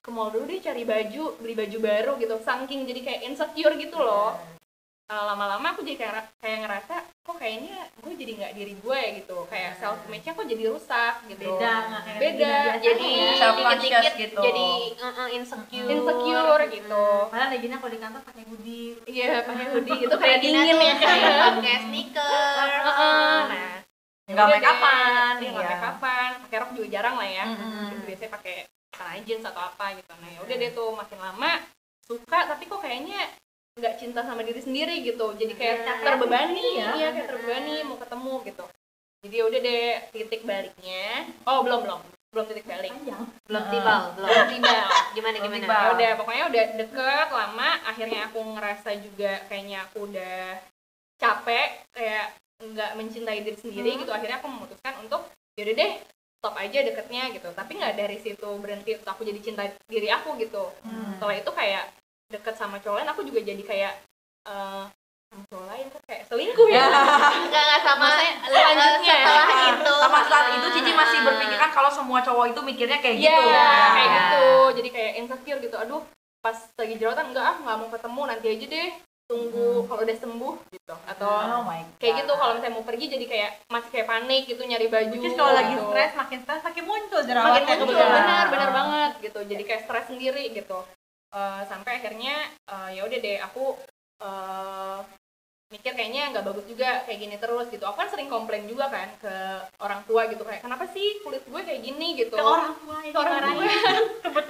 ke 0.00 0.08
mall 0.08 0.32
dulu 0.32 0.48
deh 0.48 0.60
cari 0.60 0.82
baju 0.82 1.36
beli 1.38 1.54
baju 1.54 1.78
baru 1.78 2.12
gitu. 2.16 2.34
Saking 2.40 2.88
jadi 2.88 3.00
kayak 3.04 3.20
insecure 3.28 3.76
gitu 3.76 4.00
loh. 4.00 4.32
Uh, 5.10 5.26
lama-lama 5.26 5.74
aku 5.74 5.82
jadi 5.82 6.06
kayak, 6.06 6.38
kayak 6.38 6.58
ngerasa 6.62 6.94
kok 7.26 7.34
kayaknya 7.34 7.82
gue 7.98 8.14
jadi 8.14 8.32
nggak 8.38 8.52
diri 8.54 8.74
gue 8.78 8.94
ya? 8.94 9.10
gitu. 9.18 9.38
Kayak 9.50 9.82
self 9.82 9.98
image-nya 10.06 10.32
kok 10.38 10.46
jadi 10.46 10.64
rusak 10.70 11.14
gitu. 11.26 11.50
Beda, 11.50 11.72
nggak 11.90 12.02
kayak 12.06 12.20
Beda, 12.22 12.54
jadi 12.78 13.10
dikit-dikit 13.58 14.12
gitu. 14.14 14.38
jadi 14.38 14.68
uh, 15.02 15.06
uh, 15.10 15.28
insecure. 15.34 15.88
Insecure 15.90 16.62
gitu. 16.70 17.04
Padahal 17.26 17.48
Regina 17.50 17.76
kalau 17.82 17.90
di 17.90 17.98
kantor 17.98 18.22
pakai 18.22 18.44
hoodie. 18.46 18.90
iya 19.10 19.42
pakai 19.42 19.66
hoodie. 19.74 19.98
Gitu 19.98 20.14
kayak 20.14 20.38
dingin 20.38 20.78
ya. 20.78 20.94
kayak 20.94 21.34
pakai 21.58 21.74
sneaker 21.90 22.68
Heeh, 22.86 23.38
nah 23.50 23.70
Nggak 24.30 24.46
make 24.46 24.62
upan, 24.62 25.32
Iya, 25.42 25.48
nggak 25.50 25.64
iya. 25.66 25.74
make 25.74 25.88
upan 25.90 26.30
pakai 26.46 26.56
rok 26.62 26.70
juga 26.78 26.86
jarang 26.86 27.14
lah 27.18 27.26
ya. 27.28 27.44
Mm-mm. 27.50 28.06
biasanya 28.06 28.30
pakai 28.30 28.56
celana 28.90 29.20
jeans 29.22 29.44
atau 29.44 29.62
apa 29.62 29.94
gitu 29.94 30.12
nah 30.14 30.28
ya 30.28 30.40
udah 30.40 30.56
deh 30.56 30.70
tuh 30.70 30.88
makin 30.92 31.18
lama 31.18 31.52
suka 32.02 32.38
tapi 32.46 32.64
kok 32.64 32.78
kayaknya 32.78 33.20
nggak 33.72 33.94
cinta 33.96 34.20
sama 34.20 34.42
diri 34.42 34.58
sendiri 34.58 35.00
gitu 35.00 35.32
jadi 35.32 35.52
kayak 35.52 35.76
Hmm. 35.80 36.02
terbebani 36.02 36.66
ya. 36.76 36.90
iya 36.94 37.08
kayak 37.10 37.28
terbebani 37.28 37.74
mau 37.82 37.96
ketemu 37.96 38.34
gitu 38.44 38.64
jadi 39.20 39.34
ya 39.34 39.44
udah 39.46 39.60
deh 39.60 39.84
titik 40.10 40.42
baliknya 40.42 41.06
oh 41.44 41.60
belum 41.62 41.80
belum 41.82 42.00
belum 42.30 42.44
titik 42.46 42.62
balik 42.64 42.90
Panjang. 42.92 43.22
belum 43.44 43.58
Ah. 43.60 43.70
tiba 43.70 43.94
belum 44.12 44.28
tiba 44.48 44.76
gimana 45.12 45.34
Belum 45.34 45.44
gimana 45.48 45.60
tiba. 45.60 45.76
ya 45.76 45.88
udah 45.92 46.10
pokoknya 46.16 46.44
udah 46.46 46.64
deket 46.76 47.28
lama 47.30 47.70
akhirnya 47.84 48.20
aku 48.26 48.38
ngerasa 48.48 48.90
juga 48.98 49.32
kayaknya 49.46 49.78
aku 49.84 49.98
udah 50.06 50.38
capek 51.16 51.68
kayak 51.90 52.26
nggak 52.60 52.90
mencintai 52.92 53.40
diri 53.40 53.56
sendiri 53.56 53.90
Hmm. 53.92 54.00
gitu 54.02 54.12
akhirnya 54.12 54.36
aku 54.36 54.48
memutuskan 54.48 54.94
untuk 55.00 55.22
yaudah 55.54 55.74
deh 55.74 55.92
stop 56.40 56.56
aja 56.56 56.78
deketnya 56.80 57.28
gitu. 57.30 57.48
Tapi 57.50 57.76
nggak 57.76 57.94
dari 57.94 58.16
situ 58.16 58.48
berhenti 58.56 58.96
terus 58.96 59.04
aku 59.06 59.22
jadi 59.22 59.38
cinta 59.38 59.62
diri 59.86 60.08
aku 60.08 60.34
gitu. 60.36 60.72
Hmm. 60.82 61.14
setelah 61.14 61.36
itu 61.36 61.50
kayak 61.52 61.84
deket 62.26 62.54
sama 62.54 62.80
cowok 62.80 62.96
lain 62.98 63.10
aku 63.10 63.22
juga 63.22 63.40
jadi 63.42 63.60
kayak 63.60 63.92
eh 64.48 64.84
sama 65.30 65.44
cowok 65.46 65.66
lain 65.68 65.84
kok 65.86 66.02
kayak 66.04 66.22
selingkuh 66.26 66.68
ya. 66.68 66.84
Nggak 67.46 67.62
nggak 67.62 67.80
sama 67.84 68.02
Maksudnya 68.02 68.32
selanjutnya. 68.42 69.14
setelah 69.20 69.46
itu. 69.68 69.94
Sama 70.00 70.20
saat 70.26 70.46
itu 70.50 70.66
Cici 70.72 70.92
masih 70.92 71.18
berpikir 71.22 71.56
kan 71.56 71.70
kalau 71.70 71.90
semua 71.92 72.18
cowok 72.18 72.46
itu 72.50 72.60
mikirnya 72.64 72.98
kayak 72.98 73.16
Iya, 73.16 73.30
gitu. 73.30 73.42
kayak 73.46 73.94
Ya. 74.00 74.14
gitu. 74.16 74.46
Jadi 74.74 74.88
kayak 74.90 75.12
insecure 75.18 75.60
gitu. 75.60 75.76
Aduh 75.76 76.02
pas 76.40 76.56
lagi 76.56 76.94
jerawatan 76.96 77.30
enggak 77.30 77.44
ah 77.44 77.56
nggak 77.58 77.76
mau 77.76 77.88
ketemu 77.90 78.22
nanti 78.24 78.46
aja 78.48 78.64
deh 78.66 78.88
tunggu 79.30 79.86
kalau 79.86 80.02
udah 80.02 80.18
sembuh 80.18 80.54
gitu. 80.74 80.94
Atau 81.06 81.30
Oh 81.30 81.62
kayak 82.02 82.14
gitu 82.26 82.32
kalau 82.34 82.52
misalnya 82.58 82.74
mau 82.74 82.82
pergi 82.82 83.06
jadi 83.06 83.26
kayak 83.30 83.50
masih 83.70 83.90
kayak 83.94 84.08
panik 84.10 84.42
gitu 84.50 84.62
nyari 84.66 84.90
baju 84.90 85.14
Which 85.14 85.38
kalau 85.38 85.54
lagi 85.54 85.72
gitu. 85.78 85.86
stres, 85.86 86.12
makin 86.18 86.38
stres 86.42 86.62
makin 86.66 86.84
muncul 86.90 87.20
makin 87.22 87.28
jerawatnya 87.30 87.74
muncul 87.78 87.86
kebetulan. 87.86 88.10
benar 88.18 88.44
benar 88.50 88.70
banget 88.74 89.12
gitu. 89.22 89.40
Jadi 89.46 89.62
kayak 89.62 89.82
stres 89.86 90.06
sendiri 90.10 90.44
gitu. 90.50 90.78
Eh, 91.30 91.62
sampai 91.70 92.02
akhirnya 92.02 92.34
eh, 92.66 92.88
ya 92.98 93.06
udah 93.06 93.18
deh 93.22 93.38
aku 93.38 93.64
eh, 94.18 95.00
mikir 95.70 95.94
kayaknya 95.94 96.34
nggak 96.34 96.50
bagus 96.50 96.66
juga 96.66 97.06
kayak 97.06 97.18
gini 97.22 97.36
terus 97.38 97.70
gitu. 97.70 97.86
Aku 97.86 97.94
kan 97.94 98.10
sering 98.10 98.26
komplain 98.26 98.66
juga 98.66 98.90
kan 98.90 99.06
ke 99.22 99.34
orang 99.78 100.02
tua 100.02 100.26
gitu 100.26 100.42
kayak 100.42 100.66
kenapa 100.66 100.82
sih 100.90 101.22
kulit 101.22 101.46
gue 101.46 101.62
kayak 101.62 101.78
gini? 101.86 102.18
gitu. 102.18 102.34
Ke 102.34 102.42
orang 102.42 102.74
tua 102.82 102.96
ke 103.06 103.18
orang 103.18 103.34
tua. 103.38 103.64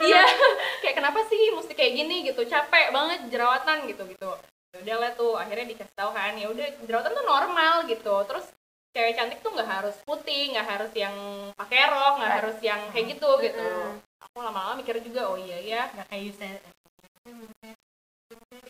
Iya. 0.01 0.25
Kayak 0.81 0.97
kenapa 0.97 1.21
sih 1.29 1.53
mesti 1.53 1.77
kayak 1.77 1.93
gini? 1.93 2.17
gitu. 2.25 2.41
Capek 2.49 2.89
banget 2.89 3.29
jerawatan 3.29 3.85
gitu 3.85 4.09
gitu. 4.09 4.33
Ya 4.33 4.60
udah 4.73 4.97
lah 4.97 5.11
tuh 5.13 5.35
akhirnya 5.35 5.67
dikasih 5.67 5.93
tahu 5.93 6.11
kan 6.11 6.33
ya 6.33 6.47
udah 6.47 6.63
jerawatan 6.81 7.11
tuh 7.13 7.27
normal 7.27 7.75
gitu 7.85 8.15
terus 8.23 8.47
cewek 8.91 9.13
cantik 9.13 9.39
tuh 9.39 9.51
nggak 9.51 9.67
harus 9.69 9.97
putih 10.03 10.51
nggak 10.51 10.67
harus 10.69 10.91
yang 10.95 11.15
pakai 11.53 11.87
rok 11.87 12.15
nggak 12.17 12.35
harus 12.39 12.57
yang 12.61 12.81
kayak 12.89 13.07
gitu 13.11 13.31
gitu 13.41 13.67
aku 14.21 14.37
lama-lama 14.39 14.79
mikir 14.79 14.99
juga 15.01 15.27
oh 15.27 15.37
iya 15.37 15.59
ya 15.59 15.83
nggak 15.91 16.07
kayak 16.07 16.23
Yuseri 16.25 16.59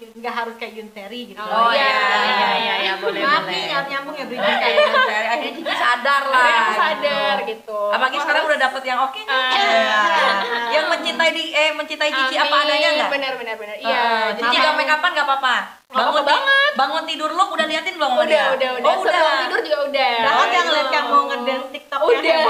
nggak 0.01 0.33
harus 0.35 0.57
kayak 0.57 0.73
Yunseri 0.75 1.21
gitu 1.29 1.39
Oh, 1.39 1.69
Oh 1.69 1.71
iya. 1.71 1.85
iya 1.85 2.17
iya 2.25 2.49
iya 2.57 2.75
iya 2.81 2.93
boleh 2.97 3.21
maaf 3.21 3.45
boleh. 3.45 3.61
nggak 3.69 3.85
nyambung 3.87 4.17
ya 4.17 4.25
bridging 4.25 4.57
kayak 4.57 4.77
Yunseri. 4.81 5.27
akhirnya 5.37 5.53
Cici 5.53 5.75
sadar 5.77 6.23
lah. 6.25 6.41
akhirnya 6.41 6.57
aku 6.57 6.65
gitu. 6.65 6.81
sadar 6.81 7.37
gitu 7.45 7.81
Apalagi 7.93 8.19
sekarang 8.19 8.43
udah 8.49 8.59
dapet 8.59 8.83
yang 8.89 9.01
oke. 9.05 9.21
Ah. 9.29 9.37
Ya. 10.71 10.77
Yang 10.77 10.87
mencintai 10.89 11.31
di 11.31 11.45
eh 11.51 11.71
mencintai 11.73 12.11
Cici 12.11 12.37
apa 12.37 12.57
adanya 12.57 12.89
enggak? 12.93 13.11
benar 13.11 13.33
benar 13.35 13.55
benar 13.57 13.77
Iya, 13.77 13.91
iya 13.91 14.05
Cici 14.33 14.57
gak 14.57 14.75
make 14.75 14.87
upan 14.89 15.11
gak 15.11 15.27
apa-apa. 15.27 15.57
Nggak 15.91 16.07
Bangun 16.07 16.23
ti- 16.23 16.73
bangun 16.73 17.05
tidur 17.05 17.31
lo 17.31 17.45
udah 17.51 17.67
liatin 17.67 17.95
belum 17.95 18.11
sama 18.11 18.23
udah 18.23 18.31
dia? 18.31 18.45
udah 18.53 18.71
udah 18.77 18.87
Oh, 18.87 18.97
sebelum 19.01 19.19
udah. 19.21 19.41
tidur 19.43 19.59
juga 19.61 19.79
udah 19.85 20.13
bahkan 20.23 20.39
Oh, 20.41 20.55
yang 20.55 20.67
lihat 20.71 20.89
kamu 20.89 21.19
ngedance 21.27 21.67
TikTok 21.69 22.01
Udah. 22.01 22.41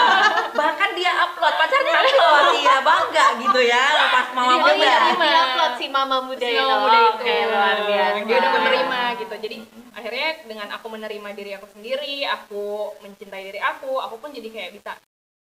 Bahkan 0.58 0.88
dia 0.92 1.12
upload, 1.14 1.54
pacarnya 1.54 1.92
upload 1.94 2.46
iya 2.58 2.76
bangga 2.80 3.26
gitu 3.38 3.60
ya 3.62 3.84
pas 4.08 4.26
mama 4.32 4.48
Dia 4.48 4.56
muda. 4.58 4.72
menerima. 4.72 5.22
Di 5.22 5.38
upload 5.38 5.72
si 5.76 5.86
mama 5.88 6.16
muda 6.18 6.40
Si 6.40 6.50
itu. 6.50 6.58
mama 6.58 6.76
muda 6.80 6.98
itu 6.98 7.12
Oke, 7.14 7.36
luar 7.46 7.76
biasa. 7.78 8.18
dia 8.24 8.36
udah 8.38 8.52
menerima 8.54 9.00
gitu 9.18 9.34
jadi 9.38 9.56
akhirnya 9.92 10.28
dengan 10.44 10.66
aku 10.72 10.86
menerima 10.88 11.28
diri 11.34 11.50
aku 11.52 11.66
sendiri 11.68 12.16
aku 12.24 12.64
mencintai 13.00 13.42
diri 13.44 13.60
aku 13.60 13.98
aku 13.98 14.14
pun 14.16 14.30
jadi 14.30 14.48
kayak 14.48 14.70
bisa 14.72 14.92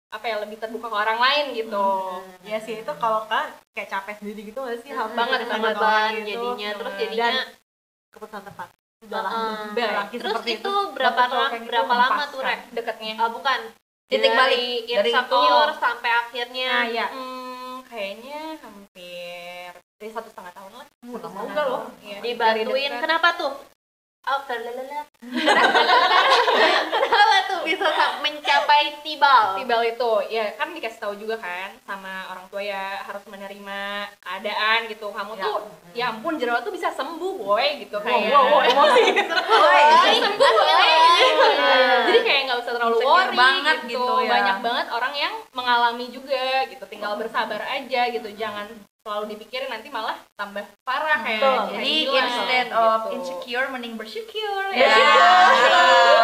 apa 0.07 0.23
ya 0.23 0.35
lebih 0.39 0.55
terbuka 0.55 0.87
ke 0.87 0.97
orang 0.97 1.19
lain 1.19 1.45
gitu. 1.51 1.87
Ya 2.47 2.57
sih 2.63 2.79
itu 2.79 2.91
kalau 2.95 3.27
kan 3.27 3.51
kayak 3.75 3.91
capek 3.91 4.15
sendiri 4.17 4.41
gitu 4.47 4.59
nggak 4.63 4.79
sih? 4.79 4.91
Harus 4.95 5.11
Banget, 5.13 5.39
banget, 5.45 5.75
orang 5.75 6.11
gitu. 6.23 6.27
jadinya 6.31 6.69
terus 6.73 6.93
Dan 6.95 7.01
jadinya 7.03 7.29
keputusan 8.15 8.43
tepat. 8.47 8.69
Udahlah 8.97 9.29
Heeh. 9.29 9.93
laki 9.93 10.15
terus 10.17 10.33
seperti 10.33 10.51
itu 10.57 10.73
berapa 10.97 11.19
Waktu 11.21 11.29
cowok 11.29 11.43
la- 11.43 11.51
kayak 11.51 11.61
gitu 11.61 11.69
berapa 11.69 11.93
lama 11.93 12.23
tuh 12.33 12.39
Rek? 12.41 12.59
dekatnya 12.73 13.13
Ah, 13.19 13.29
bukan. 13.29 13.59
Titik 14.07 14.23
dari 14.23 14.37
balik. 14.39 14.81
Dari- 14.87 15.11
insecure 15.11 15.69
oh. 15.69 15.75
sampai 15.77 16.11
akhirnya. 16.15 16.71
Nah 16.71 16.87
ya 16.87 17.05
hmm, 17.11 17.73
kayaknya 17.85 18.39
hampir 18.63 19.69
dari 19.99 20.11
satu 20.15 20.27
setengah 20.31 20.53
tahun 20.55 20.71
lah. 20.71 20.87
Udah 21.03 21.29
mau 21.29 21.45
enggak 21.45 21.65
loh. 21.67 21.83
iya. 21.99 22.17
dibantuin. 22.23 22.93
kenapa 22.97 23.35
tuh? 23.35 23.53
Oh 24.27 24.39
kenapa 27.07 27.36
bisa 27.67 27.87
sa- 27.89 28.15
mencapai 28.19 28.83
tibal. 29.01 29.43
Tibal 29.55 29.81
itu 29.83 30.11
ya 30.29 30.55
kan 30.55 30.71
dikasih 30.71 30.99
tahu 30.99 31.13
juga 31.15 31.35
kan 31.35 31.75
sama 31.83 32.31
orang 32.31 32.47
tua 32.47 32.61
ya 32.61 33.03
harus 33.03 33.23
menerima 33.25 33.79
keadaan 34.17 34.79
gitu. 34.87 35.07
Kamu 35.09 35.33
Ya. 35.33 35.43
tuh 35.43 35.57
ya 35.91 36.05
ampun 36.09 36.37
jerawat 36.37 36.63
tuh 36.63 36.71
bisa 36.71 36.87
sembuh 36.89 37.33
boy 37.37 37.65
gitu. 37.81 37.97
Kayak 37.99 38.31
wow, 38.31 38.43
wow, 38.47 38.61
emosi. 38.63 39.03
Woi, 39.61 39.83
sembuh 40.15 40.51
boy. 40.53 40.83
jadi 42.07 42.19
kayak 42.21 42.41
nggak 42.47 42.59
usah 42.61 42.73
terlalu 42.73 42.97
worry 42.99 43.35
banget 43.35 43.77
gitu, 43.83 43.99
gitu 43.99 44.13
ya. 44.23 44.29
banyak 44.31 44.57
banget 44.61 44.87
orang 44.89 45.13
yang 45.13 45.33
mengalami 45.51 46.05
juga 46.07 46.43
gitu. 46.65 46.83
Tinggal 46.85 47.15
bersabar 47.15 47.61
aja 47.63 48.01
gitu. 48.07 48.29
Jangan 48.31 48.67
selalu 49.07 49.31
dipikirin 49.31 49.71
nanti 49.71 49.87
malah 49.87 50.19
tambah 50.35 50.67
parah 50.83 51.23
kayak 51.23 51.39
Betul. 51.39 51.79
Jadi 51.79 51.93
hilang, 52.03 52.27
instead 52.27 52.67
of 52.75 52.99
gitu. 52.99 53.13
insecure 53.15 53.67
mending 53.71 53.95
bersyukur. 53.95 54.63
Ya. 54.75 54.83
Ya. 54.83 54.99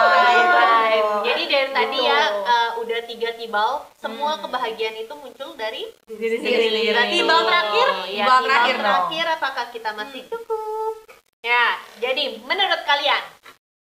Right, 0.03 0.47
right. 0.51 1.05
Jadi 1.23 1.43
dari 1.47 1.69
tadi 1.71 1.95
Gitu. 1.95 2.09
ya 2.11 2.19
uh, 2.43 2.69
udah 2.83 2.99
tiga 3.07 3.29
tibal, 3.33 3.71
semua 3.95 4.35
Hmm. 4.35 4.43
kebahagiaan 4.43 4.99
itu 4.99 5.13
muncul 5.15 5.55
dari 5.55 5.87
diri 6.03 6.19
Diri 6.19 6.37
sendiri. 6.37 6.81
Berarti 6.91 7.07
Gitu. 7.07 7.23
tibal 7.23 7.39
terakhir, 7.41 7.87
Tibal 7.87 8.03
ya, 8.03 8.11
tibal 8.19 8.39
terakhir 8.43 8.75
terakhir 8.75 9.25
apakah 9.31 9.65
kita 9.71 9.89
masih 9.95 10.21
cukup? 10.27 10.93
Ya, 11.39 11.65
jadi 11.99 12.39
menurut 12.41 12.81
kalian, 12.83 13.23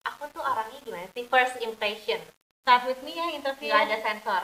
aku 0.03 0.27
tuh 0.31 0.39
orangnya 0.39 0.79
gimana 0.83 1.07
sih? 1.11 1.27
First 1.27 1.59
impression, 1.61 2.19
start 2.71 2.87
with 2.87 3.03
me 3.03 3.19
ya 3.19 3.27
interview 3.35 3.67
nggak 3.67 3.83
ada 3.83 3.99
sensor. 3.99 4.43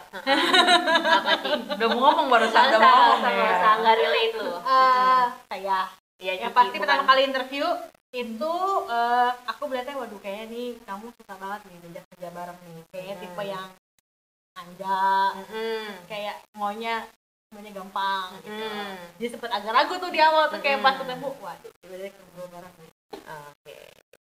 Apa 1.15 1.31
sih? 1.47 1.55
Udah 1.79 1.89
mau 1.95 2.01
ngomong 2.03 2.27
barusan 2.27 2.59
Nggak 2.59 2.75
udah 2.75 2.83
usah, 2.83 2.91
mau 2.91 3.15
nggak 3.15 3.31
ngomong 3.31 3.55
usah, 3.55 3.73
nggak 3.79 3.95
ya. 3.95 4.01
relate 4.03 4.35
lu. 4.35 4.55
Eh, 4.59 5.25
saya 5.47 5.81
Ya, 6.17 6.33
ya 6.35 6.49
pasti 6.51 6.75
bukan. 6.75 6.83
pertama 6.83 7.03
kali 7.07 7.23
interview 7.23 7.63
itu 8.11 8.55
eh, 8.89 9.31
aku 9.47 9.63
melihatnya 9.69 9.95
waduh 9.95 10.19
kayaknya 10.19 10.47
nih 10.49 10.69
kamu 10.83 11.07
susah 11.13 11.37
banget 11.37 11.61
nih 11.63 11.77
diajak 11.79 12.05
kerja 12.09 12.29
bareng 12.33 12.59
nih 12.59 12.79
kayaknya 12.91 13.15
Hmm. 13.15 13.23
tipe 13.23 13.43
yang 13.45 13.69
anja 14.57 15.05
Mm-mm. 15.37 15.87
kayak 16.09 16.37
maunya 16.51 17.05
semuanya 17.47 17.73
gampang 17.77 18.27
gitu 18.43 18.67
jadi 19.21 19.29
sempet 19.29 19.51
agak 19.53 19.71
ragu 19.71 19.95
tuh 20.01 20.09
di 20.09 20.19
awal 20.19 20.49
tuh 20.49 20.59
kayak 20.59 20.81
pas 20.81 20.97
Hmm. 20.97 21.05
ketemu 21.05 21.29
waduh 21.37 21.73
tiba-tiba 21.79 22.11
kerja 22.11 22.45
bareng 22.49 22.75
nih 22.75 22.91
Oke. 23.23 23.79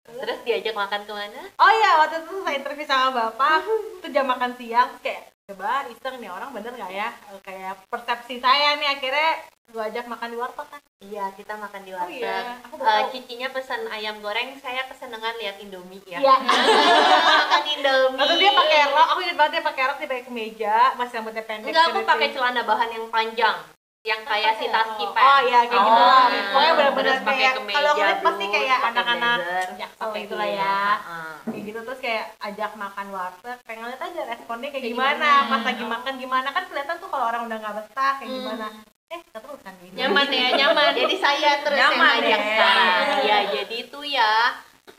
Terus 0.05 0.39
diajak 0.43 0.75
makan 0.75 1.03
ke 1.03 1.13
mana? 1.13 1.43
oh 1.57 1.71
iya 1.73 1.91
waktu 1.97 2.17
itu 2.21 2.35
saya 2.41 2.57
interview 2.57 2.85
sama 2.85 3.09
bapak 3.13 3.63
itu 3.99 4.07
jam 4.11 4.27
makan 4.27 4.51
siang 4.55 4.91
kayak 4.99 5.31
coba 5.45 5.87
iseng 5.89 6.19
nih 6.19 6.27
orang 6.27 6.51
bener 6.51 6.71
nggak 6.71 6.91
ya 6.91 7.09
kayak 7.41 7.75
persepsi 7.87 8.39
saya 8.39 8.75
nih 8.77 8.89
akhirnya 8.89 9.31
gua 9.69 9.87
ajak 9.87 10.07
makan 10.07 10.29
di 10.29 10.39
warteg 10.39 10.67
kan 10.69 10.83
Iya, 11.03 11.35
kita 11.35 11.55
makan 11.57 11.83
di 11.83 11.91
Oh 11.91 11.99
warteg. 11.99 12.23
iya, 12.23 12.63
aku 12.63 12.79
baru 12.79 12.95
Eh, 13.01 13.11
cicinya 13.11 13.51
pesan 13.51 13.91
ayam 13.91 14.23
goreng, 14.23 14.55
saya 14.57 14.87
kesenangan 14.87 15.35
lihat 15.35 15.59
Indomie 15.59 15.99
ya. 16.05 16.19
iya 16.21 16.35
makan 17.43 17.65
Indomie. 17.69 18.21
Waktu 18.23 18.35
dia 18.39 18.53
pakai 18.53 18.79
rok, 18.87 19.07
aku 19.09 19.21
ingat 19.21 19.37
banget 19.37 19.53
dia 19.53 19.63
pakai 19.65 19.83
rok, 19.83 19.97
dia 19.99 20.09
pakai 20.09 20.25
kemeja, 20.25 20.77
masih 20.95 21.15
rambutnya 21.19 21.43
pendek. 21.43 21.69
Enggak, 21.69 21.85
aku 21.89 22.01
pakai 22.05 22.29
celana 22.31 22.63
bahan 22.63 22.91
yang 22.93 23.07
panjang. 23.09 23.57
Yang 24.03 24.21
kayak 24.27 24.53
si 24.59 24.67
Taski 24.67 25.05
Oh, 25.07 25.15
oh 25.15 25.39
iya 25.47 25.63
kayak 25.63 25.79
gitu 25.79 25.91
Oh, 25.95 25.95
lah. 25.95 26.27
iya. 26.27 26.43
Pokoknya 26.45 26.73
benar-benar 26.75 27.07
Terus 27.15 27.23
kayak 27.23 27.53
kalau 27.71 27.91
ngeliat 27.95 28.19
pasti 28.19 28.45
kayak 28.51 28.79
anak-anak 28.85 29.37
jaksel 29.79 30.07
pakai 30.11 30.21
gitu 30.21 30.35
lah 30.35 30.49
ya. 30.51 30.79
Heeh. 30.99 31.33
Kayak 31.47 31.63
gitu 31.63 31.79
terus 31.87 32.01
kayak 32.03 32.25
ajak 32.43 32.71
makan 32.75 33.07
warteg, 33.09 33.57
pengen 33.63 33.85
lihat 33.87 34.03
aja 34.03 34.21
responnya 34.27 34.69
kayak, 34.69 34.83
Kayak 34.83 34.91
gimana. 34.91 35.15
gimana. 35.31 35.49
Pas 35.49 35.63
lagi 35.63 35.85
makan 35.87 36.15
gimana 36.19 36.49
kan 36.51 36.65
kelihatan 36.67 36.97
tuh 36.99 37.09
kalau 37.09 37.25
orang 37.25 37.43
udah 37.47 37.59
nggak 37.59 37.75
betah 37.79 38.13
kayak 38.19 38.27
Hmm. 38.27 38.39
gimana. 38.43 38.67
Eh, 39.07 39.21
keterusan 39.29 39.73
gitu. 39.79 39.95
Nyaman 39.95 40.27
ya, 40.27 40.47
nyaman. 40.57 40.91
Jadi 40.97 41.17
saya 41.17 41.51
terus 41.63 41.79
Nyaman 41.79 41.95
yang 41.95 42.11
ngajak 42.19 42.41
ya. 42.41 42.49
sekarang. 42.49 43.19
Ya, 43.23 43.39
jadi 43.55 43.75
itu 43.79 44.01
ya 44.03 44.33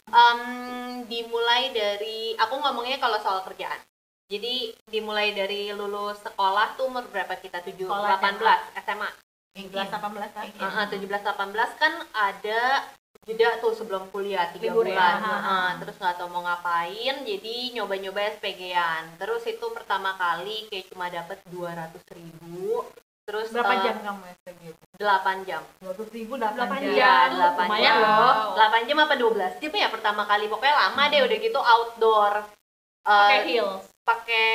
em, 0.08 0.40
dimulai 1.04 1.64
dari 1.70 2.40
aku 2.40 2.56
ngomongnya 2.56 2.96
kalau 2.98 3.20
soal 3.20 3.44
kerjaan. 3.44 3.84
Jadi 4.34 4.56
dimulai 4.90 5.30
dari 5.30 5.70
lulus 5.70 6.18
sekolah 6.26 6.74
tuh 6.74 6.90
umur 6.90 7.06
berapa 7.14 7.38
kita? 7.38 7.62
7 7.62 7.78
Sekolah 7.78 8.18
18 8.18 8.82
SMA. 8.82 9.10
17 9.54 9.94
18 9.94 10.34
kan. 10.34 10.46
Heeh, 10.50 10.86
17 10.90 11.22
18 11.22 11.78
kan 11.78 11.94
ada 12.18 12.62
jeda 13.24 13.62
tuh 13.62 13.78
sebelum 13.78 14.10
kuliah 14.10 14.50
tiga 14.50 14.74
Libur 14.74 14.84
ya. 14.84 14.98
bulan 14.98 15.16
Ha, 15.16 15.30
Heeh, 15.30 15.68
terus 15.80 15.96
nggak 15.96 16.16
tahu 16.18 16.28
mau 16.28 16.42
ngapain 16.42 17.16
jadi 17.24 17.56
nyoba-nyoba 17.72 18.20
SPG-an 18.36 19.16
terus 19.16 19.46
itu 19.46 19.64
pertama 19.72 20.18
kali 20.18 20.68
kayak 20.68 20.92
cuma 20.92 21.08
dapet 21.08 21.40
200 21.48 22.04
ribu 22.20 22.84
terus 23.24 23.48
Berapa 23.56 23.80
eh, 23.80 23.82
jam 23.86 23.96
kamu 24.04 24.24
SPG? 24.28 24.62
8 25.00 25.48
jam 25.48 25.62
200 25.80 26.04
ribu 26.12 26.34
8 26.36 26.52
Delapan 26.52 26.80
jam. 26.84 27.28
8 27.32 27.64
Lumayan 27.64 27.96
jam. 27.96 28.04
loh. 28.04 28.36
8 28.60 28.88
jam 28.92 28.98
apa 29.00 29.16
12 29.16 29.62
jam 29.62 29.72
ya 29.72 29.88
pertama 29.88 30.22
kali 30.28 30.46
pokoknya 30.52 30.76
lama 30.76 31.04
deh 31.08 31.22
udah 31.24 31.38
gitu 31.40 31.60
outdoor 31.62 32.34
Eh, 33.04 33.12
pakai 33.12 33.40
heels 33.46 33.84
pakai 34.04 34.50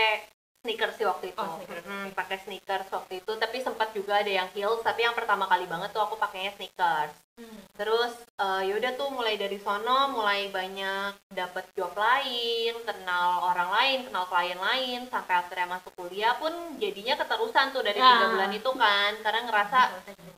sneakers 0.59 0.97
sih 0.97 1.05
waktu 1.05 1.31
itu 1.31 1.39
Oh, 1.39 1.55
sneakers. 1.55 1.85
Hmm, 1.85 2.09
pakai 2.13 2.37
sneakers 2.39 2.89
waktu 2.89 3.21
itu 3.21 3.33
tapi 3.35 3.57
sempat 3.59 3.93
juga 3.93 4.17
ada 4.17 4.29
yang 4.31 4.49
heels 4.51 4.81
tapi 4.81 5.01
yang 5.03 5.13
pertama 5.13 5.45
kali 5.45 5.65
banget 5.65 5.89
tuh 5.91 6.01
aku 6.01 6.17
pakainya 6.17 6.53
sneakers 6.53 7.13
Hmm. 7.39 7.61
terus 7.73 8.11
eh, 8.35 8.63
yaudah 8.67 8.93
tuh 8.93 9.09
mulai 9.09 9.37
dari 9.37 9.57
sono 9.57 10.11
mulai 10.11 10.51
banyak 10.51 11.15
dapat 11.31 11.71
job 11.73 11.95
lain 11.95 12.75
kenal 12.83 13.47
orang 13.47 13.71
lain 13.71 13.99
kenal 14.05 14.27
klien 14.27 14.59
lain 14.59 15.01
sampai 15.07 15.39
akhirnya 15.39 15.71
masuk 15.71 15.95
kuliah 15.95 16.35
pun 16.35 16.51
jadinya 16.77 17.15
keterusan 17.15 17.71
tuh 17.71 17.81
dari 17.81 17.95
tiga 17.95 18.11
Ya. 18.19 18.29
bulan 18.29 18.51
itu 18.51 18.71
kan 18.75 19.13
karena 19.23 19.41
ngerasa 19.45 19.81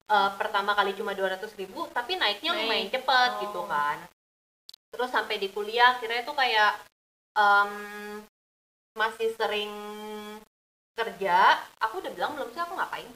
eh, 0.06 0.30
pertama 0.36 0.74
kali 0.74 0.92
cuma 0.92 1.14
200 1.14 1.40
ribu 1.56 1.88
tapi 1.88 2.14
naiknya 2.14 2.52
Naik. 2.52 2.60
lumayan 2.60 2.88
cepet 2.90 3.30
Oh. 3.32 3.40
gitu 3.40 3.60
kan 3.64 3.96
terus 4.90 5.08
sampai 5.08 5.38
di 5.38 5.48
kuliah 5.48 5.96
akhirnya 5.96 6.20
tuh 6.20 6.36
kayak 6.36 6.84
em, 7.34 7.70
masih 8.94 9.28
sering 9.34 9.72
kerja 10.94 11.56
aku 11.80 12.02
udah 12.04 12.12
bilang 12.12 12.32
belum 12.36 12.50
sih 12.52 12.60
aku 12.60 12.74
ngapain? 12.76 13.08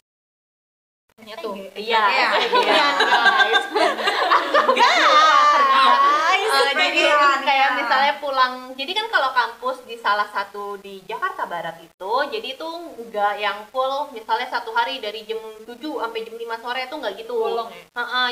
Nya 1.22 1.38
tuh 1.38 1.54
iya. 1.78 2.02
Iya. 2.10 2.26
iya. 2.42 2.86
Guys. 2.98 3.64
Guys, 4.74 6.04
Eh, 6.54 6.70
jadi 6.78 7.02
Kepedean, 7.10 7.40
kayak 7.42 7.70
ya. 7.70 7.76
misalnya 7.78 8.14
pulang. 8.22 8.52
Jadi 8.78 8.92
kan 8.94 9.06
kalau 9.10 9.30
kampus 9.34 9.82
di 9.86 9.98
salah 9.98 10.26
satu 10.30 10.78
di 10.78 11.02
Jakarta 11.02 11.46
Barat 11.50 11.82
itu 11.82 12.12
jadi 12.30 12.54
itu 12.54 12.68
nggak 13.10 13.34
yang 13.42 13.58
full 13.74 14.10
misalnya 14.14 14.46
satu 14.46 14.70
hari 14.70 15.02
dari 15.02 15.26
jam 15.26 15.38
7 15.66 15.66
sampai 15.74 16.22
jam 16.22 16.34
5 16.38 16.62
sore 16.62 16.86
itu 16.86 16.94
nggak 16.94 17.14
gitu. 17.18 17.34
Bolong 17.34 17.70
ya? 17.70 17.82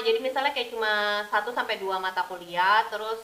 Jadi 0.03 0.19
misalnya 0.23 0.55
kayak 0.55 0.71
cuma 0.71 1.23
1 1.27 1.51
sampai 1.51 1.77
dua 1.83 1.99
mata 1.99 2.23
kuliah 2.27 2.87
terus 2.91 3.23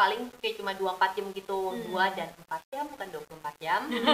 paling 0.00 0.20
kayak 0.34 0.56
cuma 0.56 0.72
2-4 0.72 1.12
jam 1.12 1.26
gitu 1.30 1.60
Hmm. 1.70 1.80
dua 1.84 2.04
dan 2.10 2.28
4 2.40 2.62
jam 2.66 2.84
bukan 2.86 3.08
24 3.10 3.54
jam 3.58 3.80
dan 3.84 4.06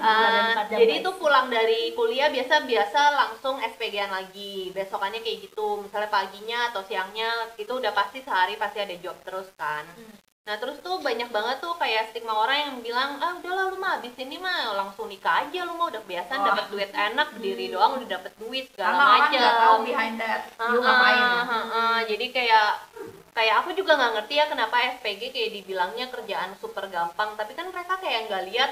Eh, 0.00 0.44
empat 0.48 0.66
jam, 0.68 0.78
jadi 0.78 0.92
guys. 0.92 1.00
itu 1.00 1.10
pulang 1.14 1.46
dari 1.48 1.80
kuliah 1.92 2.28
biasa 2.28 2.54
biasa 2.62 3.00
langsung 3.12 3.58
SPG-an 3.58 4.12
lagi 4.12 4.70
besokannya 4.70 5.20
kayak 5.20 5.38
gitu 5.44 5.66
misalnya 5.80 6.06
paginya 6.08 6.70
atau 6.70 6.82
siangnya 6.82 7.28
itu 7.56 7.72
udah 7.72 7.90
pasti 7.90 8.20
sehari 8.20 8.54
pasti 8.54 8.78
ada 8.78 8.94
job 8.96 9.18
terus 9.20 9.50
kan 9.54 9.82
Hmm. 9.90 10.14
nah 10.44 10.54
terus 10.54 10.76
tuh 10.78 11.00
banyak 11.00 11.28
banget 11.28 11.56
tuh 11.58 11.72
kayak 11.74 12.04
stigma 12.06 12.36
orang 12.36 12.58
yang 12.62 12.74
bilang 12.78 13.16
ah 13.16 13.32
udahlah 13.34 13.64
lu 13.66 13.76
mah 13.76 13.96
abis 13.96 14.12
ini 14.18 14.36
mah 14.36 14.76
langsung 14.76 15.08
nikah 15.08 15.40
aja 15.40 15.64
lu 15.64 15.72
mah 15.72 15.88
udah 15.88 16.00
kebiasaan 16.00 16.36
Wah. 16.38 16.48
dapat 16.52 16.66
duit 16.68 16.90
enak 16.92 17.28
berdiri 17.32 17.66
doang 17.68 17.96
udah 17.96 18.08
dapat 18.12 18.32
duit 18.36 18.68
segala 18.68 18.92
karena 18.92 19.00
orang 19.02 19.16
macam 19.18 19.40
nggak 19.40 19.56
tahu 19.58 19.76
behind 19.82 20.16
that 20.16 20.40
you 20.62 20.78
ngapain 20.78 21.16
Ah, 21.18 21.42
ah, 21.42 21.64
ah. 21.74 21.98
jadi 22.04 22.26
kayak 22.30 22.66
kayak 23.34 23.66
aku 23.66 23.74
juga 23.74 23.98
nggak 23.98 24.12
ngerti 24.14 24.34
ya 24.38 24.46
kenapa 24.46 24.76
SPG 24.98 25.34
kayak 25.34 25.50
dibilangnya 25.60 26.06
kerjaan 26.08 26.54
super 26.62 26.86
gampang 26.86 27.34
tapi 27.34 27.52
kan 27.58 27.66
mereka 27.68 27.98
kayak 27.98 28.30
nggak 28.30 28.44
lihat 28.54 28.70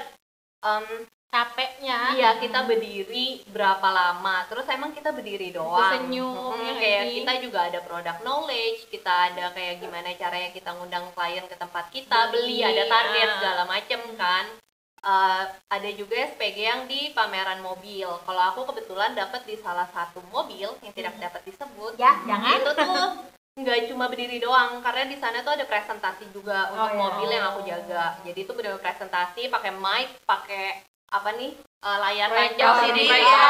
em, 0.63 0.85
capeknya. 1.33 2.13
Iya. 2.13 2.29
Kita 2.37 2.69
berdiri 2.69 3.41
berapa 3.49 3.87
lama 3.89 4.45
terus 4.45 4.69
emang 4.69 4.93
kita 4.93 5.09
berdiri 5.09 5.49
doang. 5.49 5.89
senyum, 5.97 6.53
Mm, 6.53 6.61
ya 6.61 6.73
nggak 6.73 6.77
kayak 6.77 7.03
kita 7.17 7.31
juga 7.41 7.59
ada 7.65 7.79
product 7.81 8.19
knowledge 8.21 8.79
kita 8.93 9.33
ada 9.33 9.49
kayak 9.57 9.81
gimana 9.81 10.13
caranya 10.13 10.49
kita 10.53 10.69
ngundang 10.77 11.09
klien 11.17 11.45
ke 11.49 11.55
tempat 11.57 11.89
kita 11.89 12.29
beli, 12.29 12.61
Beli, 12.61 12.69
ada 12.69 12.83
target 12.85 13.27
ah. 13.27 13.35
segala 13.41 13.63
macem 13.65 14.01
kan. 14.13 14.45
Eh, 15.03 15.43
ada 15.67 15.89
juga 15.99 16.15
SPG 16.15 16.57
yang 16.63 16.81
di 16.87 17.11
pameran 17.11 17.59
mobil. 17.59 18.07
Kalau 18.07 18.43
aku 18.55 18.63
kebetulan 18.71 19.11
dapat 19.11 19.43
di 19.43 19.59
salah 19.59 19.89
satu 19.91 20.23
mobil 20.31 20.71
yang 20.79 20.93
tidak 20.95 21.19
dapat 21.19 21.43
disebut. 21.43 21.99
Ya 21.99 22.15
jangan. 22.23 22.61
Itu 22.61 22.71
tuh 22.71 23.03
nggak 23.53 23.85
cuma 23.93 24.09
berdiri 24.09 24.41
doang 24.41 24.81
karena 24.81 25.05
di 25.05 25.17
sana 25.21 25.45
tuh 25.45 25.53
ada 25.53 25.69
presentasi 25.69 26.25
juga 26.33 26.73
untuk 26.73 26.89
iya. 26.89 26.97
mobil 26.97 27.29
yang 27.29 27.45
aku 27.53 27.61
jaga 27.61 28.17
jadi 28.25 28.39
itu 28.41 28.51
benar 28.57 28.81
presentasi 28.81 29.45
pakai 29.45 29.69
mic 29.69 30.09
pakai 30.25 30.81
apa 31.13 31.29
nih 31.37 31.53
eh, 31.61 31.97
layar 32.01 32.29
tancap 32.33 32.81
LCD, 32.81 32.99
ya. 33.05 33.45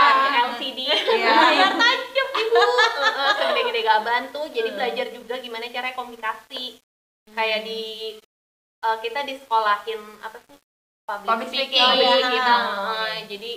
LCD 0.52 0.80
Iya. 0.84 1.32
layar 1.32 1.72
tancap 1.88 2.28
ibu 2.36 2.64
Heeh, 3.04 3.32
segede-gede 3.40 3.82
gaban 3.82 4.24
tuh 4.36 4.46
jadi 4.52 4.70
Hmm. 4.70 4.78
belajar 4.78 5.08
juga 5.16 5.36
gimana 5.40 5.72
cara 5.72 5.96
komunikasi 5.96 6.64
kayak 7.32 7.64
di 7.64 7.82
eh, 8.84 8.98
kita 9.00 9.24
disekolahin 9.24 10.02
apa 10.20 10.36
sih 10.44 10.60
public, 11.08 11.28
Public 11.32 11.48
speaking, 11.48 11.80
speaking, 11.80 12.00
iya. 12.04 12.28
speaking. 12.28 12.44
Heeh, 12.44 13.16
jadi 13.32 13.52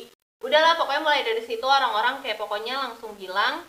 udahlah 0.47 0.73
pokoknya 0.79 1.03
mulai 1.03 1.23
dari 1.23 1.43
situ 1.43 1.67
orang-orang 1.67 2.23
kayak 2.23 2.39
pokoknya 2.39 2.75
langsung 2.79 3.19
bilang 3.19 3.67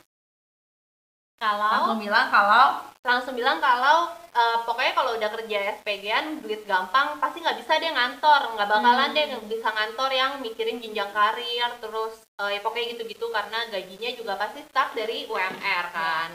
kalau 1.37 1.69
langsung 1.69 2.01
bilang 2.01 2.27
kalau 2.33 2.65
langsung 3.07 3.35
bilang 3.37 3.61
kalau 3.63 4.11
eh, 4.35 4.57
pokoknya 4.67 4.93
kalau 4.97 5.11
udah 5.15 5.29
kerja 5.31 5.57
SPG-an 5.79 6.43
duit 6.43 6.65
gampang 6.67 7.21
pasti 7.21 7.39
nggak 7.39 7.59
bisa 7.61 7.79
deh 7.79 7.93
ngantor. 7.93 8.57
Nggak 8.57 8.69
bakalan 8.69 9.09
deh 9.15 9.25
nggak 9.31 9.47
bisa 9.47 9.69
ngantor 9.71 10.11
yang 10.11 10.31
mikirin 10.43 10.81
jenjang 10.83 11.11
karir 11.13 11.71
terus 11.79 12.25
eh, 12.41 12.57
ya 12.57 12.59
pokoknya 12.65 12.97
gitu-gitu 12.97 13.29
karena 13.29 13.69
gajinya 13.69 14.09
juga 14.17 14.33
pasti 14.35 14.59
start 14.65 14.97
dari 14.97 15.29
UMR 15.29 15.85
kan. 15.93 16.29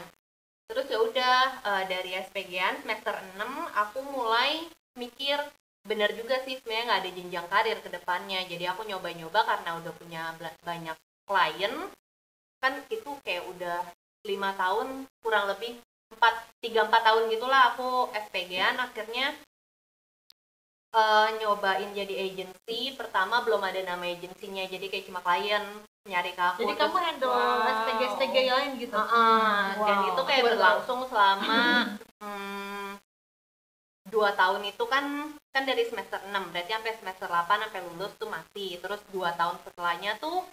Terus 0.71 0.85
ya 0.89 0.99
udah 1.03 1.39
eh, 1.61 1.83
dari 1.91 2.11
SPG-an 2.17 2.81
semester 2.81 3.15
6 3.37 3.43
aku 3.75 3.99
mulai 4.07 4.65
mikir 4.97 5.37
bener 5.83 6.15
juga 6.15 6.39
sih 6.47 6.55
sebenarnya 6.57 6.85
nggak 6.87 7.01
ada 7.03 7.11
jenjang 7.11 7.47
karir 7.51 7.77
ke 7.83 7.89
depannya. 7.91 8.39
Jadi 8.47 8.65
aku 8.71 8.87
nyoba-nyoba 8.87 9.45
karena 9.45 9.77
udah 9.77 9.93
punya 9.99 10.31
banyak 10.63 10.97
klien 11.27 11.75
kan 12.63 12.79
itu 12.87 13.11
kayak 13.27 13.43
udah 13.51 13.83
lima 14.23 14.55
tahun 14.55 14.87
kurang 15.19 15.45
lebih. 15.51 15.77
Empat 16.13 16.33
tiga 16.63 16.87
empat 16.87 17.01
tahun 17.03 17.27
gitulah 17.27 17.75
aku 17.75 18.07
SPG-an 18.13 18.79
akhirnya 18.79 19.35
eh, 20.93 21.27
nyobain 21.41 21.89
jadi 21.91 22.15
agency. 22.29 22.93
Pertama 22.93 23.41
belum 23.41 23.61
ada 23.61 23.81
nama 23.81 24.05
agensinya 24.05 24.63
jadi 24.63 24.85
kayak 24.87 25.05
cuma 25.09 25.19
klien 25.19 25.63
nyari 26.03 26.35
ke 26.35 26.43
aku 26.43 26.67
jadi 26.67 26.75
terus- 26.75 26.91
kamu 26.91 26.97
handle 26.99 27.31
Wow. 27.31 27.63
SPG 27.65 28.01
SPG 28.13 28.35
lain 28.51 28.71
gitu? 28.75 28.91
Heeh, 28.91 29.63
dan 29.79 29.97
Wow. 30.03 30.09
itu 30.11 30.21
kayak 30.27 30.43
berlangsung 30.45 30.99
selama 31.07 31.61
hmm, 32.21 32.89
dua 34.11 34.35
tahun 34.35 34.67
itu 34.67 34.83
kan 34.85 35.05
kan 35.53 35.63
dari 35.63 35.87
semester 35.87 36.19
6 36.27 36.51
berarti 36.51 36.75
sampai 36.75 36.93
semester 36.99 37.27
8 37.31 37.57
sampai 37.63 37.81
lulus 37.87 38.11
tuh 38.19 38.27
masih. 38.27 38.77
Terus 38.83 39.01
dua 39.09 39.31
tahun 39.33 39.55
setelahnya 39.63 40.19
tuh 40.19 40.43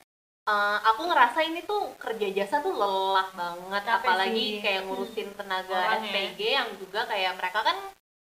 eh, 0.51 0.79
aku 0.85 1.03
ngerasa 1.05 1.39
ini 1.43 1.61
tuh 1.63 1.95
kerja 1.97 2.27
jasa 2.35 2.59
tuh 2.59 2.75
lelah 2.75 3.29
banget 3.33 3.83
Capek 3.85 3.99
apalagi 4.03 4.47
sih. 4.49 4.61
kayak 4.61 4.83
ngurusin 4.85 5.29
tenaga 5.33 5.71
Orang 5.73 6.03
ya. 6.03 6.11
SPG 6.11 6.41
yang 6.51 6.69
juga 6.77 7.01
kayak 7.05 7.33
mereka 7.35 7.61
kan 7.63 7.79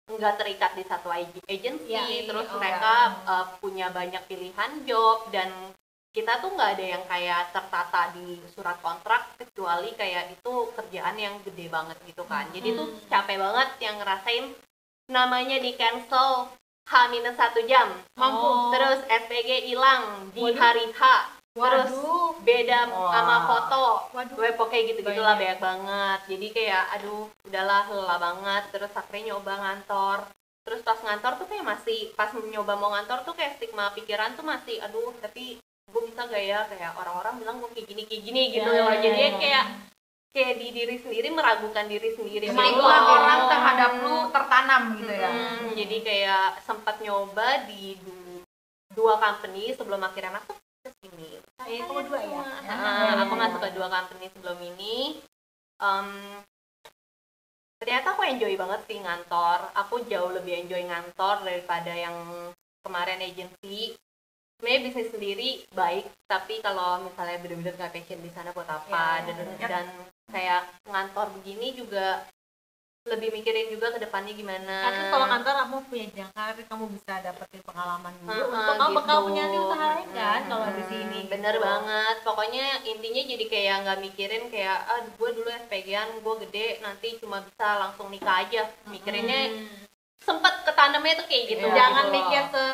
nggak 0.08 0.34
terikat 0.36 0.72
di 0.72 0.84
satu 0.84 1.08
ag- 1.08 1.44
agency 1.46 1.92
Iya, 1.92 2.26
terus 2.26 2.48
oh, 2.48 2.56
mereka 2.56 2.94
eh, 3.24 3.46
punya 3.58 3.86
banyak 3.88 4.22
pilihan 4.24 4.70
job 4.82 5.28
dan 5.28 5.52
kita 6.08 6.40
tuh 6.40 6.50
nggak 6.50 6.72
ada 6.74 6.86
yang 6.88 7.04
kayak 7.04 7.52
tertata 7.52 8.10
di 8.10 8.40
surat 8.48 8.80
kontrak 8.80 9.28
kecuali 9.36 9.92
kayak 9.92 10.32
itu 10.32 10.52
kerjaan 10.72 11.14
yang 11.14 11.36
gede 11.44 11.68
banget 11.68 11.94
gitu 12.02 12.24
kan 12.24 12.48
jadi 12.50 12.74
tuh 12.74 12.88
capek 13.06 13.36
banget 13.36 13.68
yang 13.78 13.94
ngerasain 13.96 14.44
namanya 15.06 15.60
di 15.60 15.76
cancel 15.76 16.48
H 16.88 17.12
minus 17.12 17.36
satu 17.36 17.60
jam 17.62 17.92
Mampu. 18.16 18.40
Oh. 18.42 18.72
terus 18.72 19.04
SPG 19.04 19.68
hilang 19.68 20.32
di 20.32 20.40
Waduh. 20.42 20.56
hari 20.56 20.88
H 20.90 21.00
terus 21.60 21.90
Waduh. 21.90 22.30
beda 22.40 22.78
Wah. 22.86 23.10
sama 23.10 23.36
foto 23.44 23.84
Waduh. 24.12 24.34
gue 24.34 24.50
pokoknya 24.54 24.82
gitu 24.88 25.00
gitulah 25.02 25.34
Banyak. 25.34 25.42
banyak 25.42 25.58
banget 25.60 26.20
jadi 26.28 26.46
kayak 26.50 26.84
aduh 26.94 27.24
udahlah 27.42 27.84
lelah 27.88 28.18
banget 28.18 28.62
terus 28.70 28.92
akhirnya 28.92 29.22
nyoba 29.28 29.52
ngantor 29.56 30.18
terus 30.62 30.80
pas 30.80 30.98
ngantor 30.98 31.32
tuh 31.34 31.46
kayak 31.46 31.64
masih 31.64 32.12
pas 32.12 32.28
nyoba 32.30 32.72
mau 32.74 32.90
ngantor 32.90 33.18
tuh 33.22 33.32
kayak 33.32 33.56
stigma 33.56 33.90
pikiran 33.90 34.32
tuh 34.32 34.44
masih 34.44 34.78
aduh 34.78 35.16
tapi 35.18 35.56
gue 35.60 36.02
bisa 36.04 36.20
gak 36.22 36.42
ya 36.42 36.60
kayak 36.64 36.92
orang-orang 36.94 37.34
bilang 37.38 37.56
gue 37.58 37.70
kayak 37.72 37.86
gini 37.86 38.02
kayak 38.04 38.22
gini 38.22 38.42
gitu 38.52 38.68
Ya, 38.68 38.78
loh 38.78 38.92
ya, 38.92 39.00
jadi 39.00 39.18
ya. 39.18 39.30
kayak 39.34 39.64
kayak 40.28 40.54
di 40.54 40.68
diri 40.70 40.96
sendiri 40.98 41.28
meragukan 41.30 41.88
diri 41.88 42.12
sendiri 42.12 42.46
itulah 42.46 42.68
kalau- 43.00 43.16
orang 43.16 43.40
terhadap 43.48 43.90
lu 43.98 44.16
tertanam 44.28 44.82
gitu 44.94 45.08
ya 45.10 45.30
Mm, 45.30 45.72
jadi 45.74 45.96
kayak 46.04 46.44
sempat 46.62 47.00
nyoba 47.00 47.64
di 47.64 47.96
du- 47.96 48.44
dua 48.90 49.16
company 49.16 49.72
sebelum 49.72 49.98
akhirnya 50.00 50.36
masuk 50.36 50.52
ke 50.78 50.90
sini. 51.00 51.37
Eh, 51.66 51.82
kamu 51.82 52.06
dua 52.06 52.20
ya? 52.22 52.42
Ya, 52.62 53.12
aku 53.26 53.34
masuk 53.34 53.58
ke 53.58 53.68
dua 53.74 53.88
company 53.90 54.30
sebelum 54.30 54.58
ini. 54.62 55.18
Em, 55.82 56.08
ternyata 57.82 58.14
aku 58.14 58.22
enjoy 58.22 58.54
banget 58.54 58.80
sih 58.86 58.98
ngantor. 59.02 59.74
Aku 59.74 60.06
jauh 60.06 60.30
lebih 60.30 60.54
enjoy 60.66 60.86
ngantor 60.86 61.42
daripada 61.42 61.90
yang 61.90 62.14
kemarin 62.86 63.18
agency. 63.22 63.98
Sebenarnya 64.58 64.84
bisnis 64.90 65.10
sendiri 65.14 65.50
baik, 65.70 66.10
tapi 66.26 66.58
kalau 66.58 67.06
misalnya 67.06 67.38
bener-bener 67.38 67.78
nggak 67.78 67.94
passion 67.94 68.18
di 68.18 68.30
sana 68.34 68.50
buat 68.50 68.66
apa 68.66 69.22
Ya, 69.22 69.30
dan, 69.30 69.46
dan 69.70 69.86
kayak 70.34 70.62
ngantor 70.90 71.30
begini 71.38 71.78
juga 71.78 72.26
lebih 73.08 73.28
mikirin 73.30 73.68
juga 73.68 73.90
ke 73.90 73.98
depannya 73.98 74.32
gimana. 74.32 74.76
Karena 74.84 75.02
kalau 75.08 75.26
kantor 75.26 75.54
kamu 75.58 75.76
punya 75.84 76.04
jenjang 76.06 76.30
karir, 76.30 76.64
kamu 76.64 76.84
bisa 76.92 77.12
dapetin 77.18 77.62
pengalaman 77.62 78.12
dulu 78.18 78.30
Heeh, 78.30 78.48
untuk 78.54 78.74
kamu 78.76 78.94
bakal 78.94 79.16
gitu. 79.16 79.26
punya 79.26 79.42
nanti 79.42 79.58
usaha 79.58 79.86
lain 79.88 80.08
kan 80.10 80.38
Hmm, 80.38 80.50
kalau 80.50 80.68
di 80.70 80.84
sini. 80.84 81.18
bener 81.26 81.54
gitu. 81.54 81.64
banget 81.64 82.16
pokoknya 82.22 82.66
intinya 82.84 83.22
jadi 83.24 83.44
kayak 83.46 83.76
nggak 83.82 83.98
mikirin 84.00 84.44
kayak 84.48 84.78
ah 84.84 85.00
gue 85.02 85.30
dulu 85.32 85.48
SPG-an 85.48 86.08
gue 86.18 86.34
gede 86.44 86.66
nanti 86.80 87.08
cuma 87.16 87.40
bisa 87.40 87.68
langsung 87.78 88.08
nikah 88.08 88.42
aja 88.42 88.62
mikirinnya 88.86 89.40
sempet 90.18 90.54
ketanamnya 90.62 91.14
tuh 91.16 91.26
kayak 91.26 91.44
gitu 91.48 91.64
Iya, 91.64 91.74
Jangan 91.74 92.04
gitu 92.04 92.14
mikir 92.14 92.42
se 92.48 92.64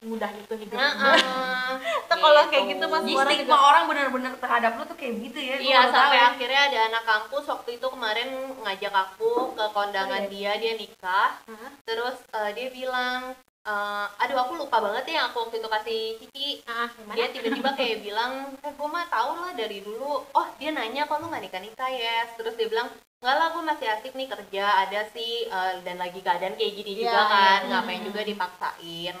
mudah 0.00 0.30
itu 0.30 0.54
hidup. 0.58 0.74
Nah, 0.74 0.92
ah, 0.92 1.72
Tuh 2.08 2.18
kalau 2.18 2.42
kayak 2.46 2.64
gitu, 2.70 2.84
Mas, 2.84 3.02
jadi 3.02 3.14
Orang 3.14 3.28
stigma 3.30 3.46
juga- 3.48 3.64
orang 3.64 3.84
bener-bener 3.86 4.32
terhadap 4.36 4.72
lu 4.74 4.84
tuh 4.84 4.94
kayak 4.94 5.14
gitu 5.20 5.38
ya 5.40 5.56
Iya 5.56 5.80
sampai 5.88 6.18
tahu. 6.18 6.28
akhirnya 6.30 6.60
ada 6.62 6.78
anak 6.86 7.04
kampus 7.04 7.44
waktu 7.46 7.70
itu 7.74 7.86
kemarin 7.86 8.28
ngajak 8.60 8.94
aku 8.94 9.30
ke 9.52 9.64
kondangan 9.70 10.22
Iya. 10.22 10.30
dia 10.30 10.52
dia 10.58 10.72
nikah 10.74 11.30
Hah? 11.40 11.70
terus 11.82 12.16
eh, 12.30 12.50
dia 12.52 12.68
bilang 12.70 13.32
eh, 13.62 14.06
aduh 14.14 14.38
aku 14.38 14.52
lupa 14.56 14.76
banget 14.78 15.04
ya 15.06 15.14
yang 15.16 15.26
aku 15.26 15.38
waktu 15.42 15.56
itu 15.56 15.68
kasih 15.70 16.00
Cici 16.18 16.48
Ah, 16.64 16.86
gimana? 16.90 17.14
dia 17.14 17.26
tiba-tiba 17.30 17.70
kayak 17.72 17.98
bilang 18.00 18.32
eh 18.58 18.70
gue 18.70 18.88
mah 18.88 19.06
tau 19.08 19.30
lah 19.34 19.52
dari 19.52 19.80
dulu 19.80 20.28
oh 20.28 20.46
dia 20.54 20.70
nanya 20.70 21.04
kok 21.04 21.16
lu 21.16 21.26
gak 21.26 21.40
nikah 21.40 21.60
nikah 21.60 21.88
ya 21.88 22.28
terus 22.30 22.54
dia 22.54 22.68
bilang 22.68 22.92
nggak 23.18 23.34
lah 23.34 23.48
gue 23.50 23.62
masih 23.64 23.86
asik 23.90 24.12
nih 24.12 24.28
kerja 24.28 24.64
ada 24.84 25.00
sih 25.08 25.48
eh, 25.48 25.72
dan 25.80 25.96
lagi 25.96 26.20
keadaan 26.20 26.54
kayak 26.54 26.74
gini 26.74 26.92
Iya, 26.94 27.00
juga 27.02 27.20
kan 27.26 27.58
iya. 27.58 27.68
ngapain 27.72 28.02
juga 28.02 28.20
dipaksain 28.22 29.16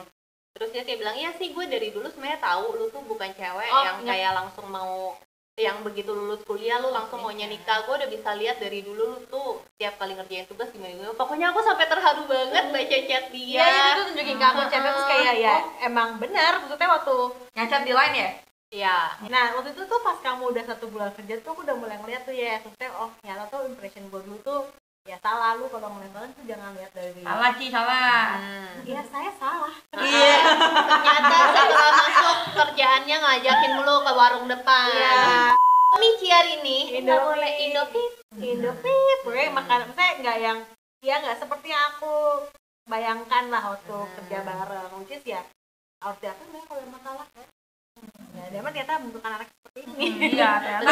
terus 0.54 0.70
dia 0.70 0.82
kayak 0.82 1.02
bilang 1.02 1.16
iya 1.16 1.30
sih 1.34 1.50
gue 1.50 1.64
dari 1.66 1.90
dulu 1.90 2.06
sebenarnya 2.06 2.38
tahu 2.40 2.64
lu 2.74 2.86
tuh 2.88 3.02
bukan 3.02 3.30
cewek 3.30 3.68
Oh, 3.68 3.82
yang 3.82 3.98
ingat. 4.00 4.08
kayak 4.08 4.32
langsung 4.32 4.66
mau 4.68 5.18
yang 5.54 5.82
begitu 5.82 6.10
lulus 6.10 6.42
kuliah 6.42 6.78
lu 6.78 6.90
langsung 6.90 7.22
maunya 7.22 7.46
nikah. 7.46 7.86
Gue 7.86 7.94
udah 7.94 8.10
bisa 8.10 8.34
lihat 8.34 8.58
dari 8.58 8.82
dulu 8.82 9.06
lu 9.06 9.18
tuh 9.24 9.62
setiap 9.70 9.94
kali 9.96 10.14
ngerjain 10.14 10.46
tugas 10.46 10.66
gimana 10.70 10.90
gimana. 10.90 11.14
Pokoknya 11.14 11.54
aku 11.54 11.62
sampai 11.62 11.86
terharu 11.86 12.26
banget 12.26 12.64
baca 12.70 12.96
chat 13.06 13.24
dia. 13.30 13.62
Iya, 13.62 13.70
itu 13.70 13.94
tuh 13.94 14.04
tunjukin 14.10 14.34
ke 14.34 14.46
aku 14.46 14.60
chatnya 14.66 14.90
terus 14.90 15.06
kayak 15.06 15.34
ya 15.38 15.56
emang 15.86 16.18
benar 16.18 16.58
maksudnya 16.58 16.90
waktu 16.90 17.14
Nyacat 17.54 17.80
di 17.82 17.92
line 17.94 18.16
ya? 18.16 18.30
ya 18.74 18.98
Nah, 19.30 19.54
waktu 19.54 19.70
itu 19.70 19.82
tuh 19.86 20.00
pas 20.02 20.18
kamu 20.18 20.42
udah 20.50 20.64
satu 20.66 20.90
bulan 20.90 21.14
kerja 21.14 21.38
tuh 21.38 21.50
aku 21.50 21.62
udah 21.62 21.76
mulai 21.78 22.02
ngeliat 22.02 22.26
tuh 22.26 22.34
ya, 22.34 22.58
maksudnya 22.58 22.90
oh 22.98 23.14
ternyata 23.18 23.46
tuh 23.46 23.62
impression 23.66 24.02
gue 24.06 24.20
dulu 24.26 24.38
tuh 24.42 24.60
ya 25.04 25.20
salah 25.20 25.52
lu 25.60 25.68
kalau 25.68 25.92
ngeliat 25.92 26.16
orang 26.16 26.32
tuh 26.32 26.44
jangan 26.48 26.72
lihat 26.80 26.88
dari 26.96 27.20
Salah 27.20 27.52
Ci, 27.54 27.66
salah. 27.68 28.40
Hmm. 28.40 28.88
Iya, 28.88 29.02
saya 29.04 29.30
salah. 29.36 29.74
Iya. 30.00 30.36
ternyata 30.80 31.36
setelah 31.52 31.92
masuk 31.92 32.36
kerjaannya 32.56 33.16
ngajakin 33.20 33.72
mulu 33.76 34.00
ke 34.00 34.12
warung 34.16 34.46
depan 34.48 34.88
Iya. 34.88 35.52
nih 35.94 36.12
ciar 36.18 36.44
ini 36.50 36.78
nggak 36.90 37.04
Indomie. 37.04 37.26
boleh 37.28 37.52
Indomie 37.62 38.08
Indomie, 38.34 39.14
gue 39.22 39.42
makan, 39.52 39.78
maksudnya 39.86 40.12
nggak 40.18 40.38
yang 40.40 40.58
ya 41.04 41.14
nggak 41.20 41.36
seperti 41.36 41.68
yang 41.68 41.84
aku 41.94 42.48
bayangkan 42.88 43.44
lah 43.46 43.62
waktu 43.70 43.94
kerja 44.18 44.38
bareng, 44.40 44.90
which 44.98 45.12
is 45.12 45.22
ya 45.22 45.44
harus 46.00 46.16
diatur 46.18 46.48
memang 46.48 46.64
kalau 46.66 46.80
ada 46.80 46.90
masalah. 46.90 47.26
Ya, 48.34 48.44
dia 48.50 48.58
mah 48.58 48.72
ternyata 48.74 48.98
bentukan 48.98 49.30
anak 49.30 49.46
seperti 49.46 49.80
ini. 49.86 50.06
Iya, 50.34 50.50
ternyata 50.58 50.90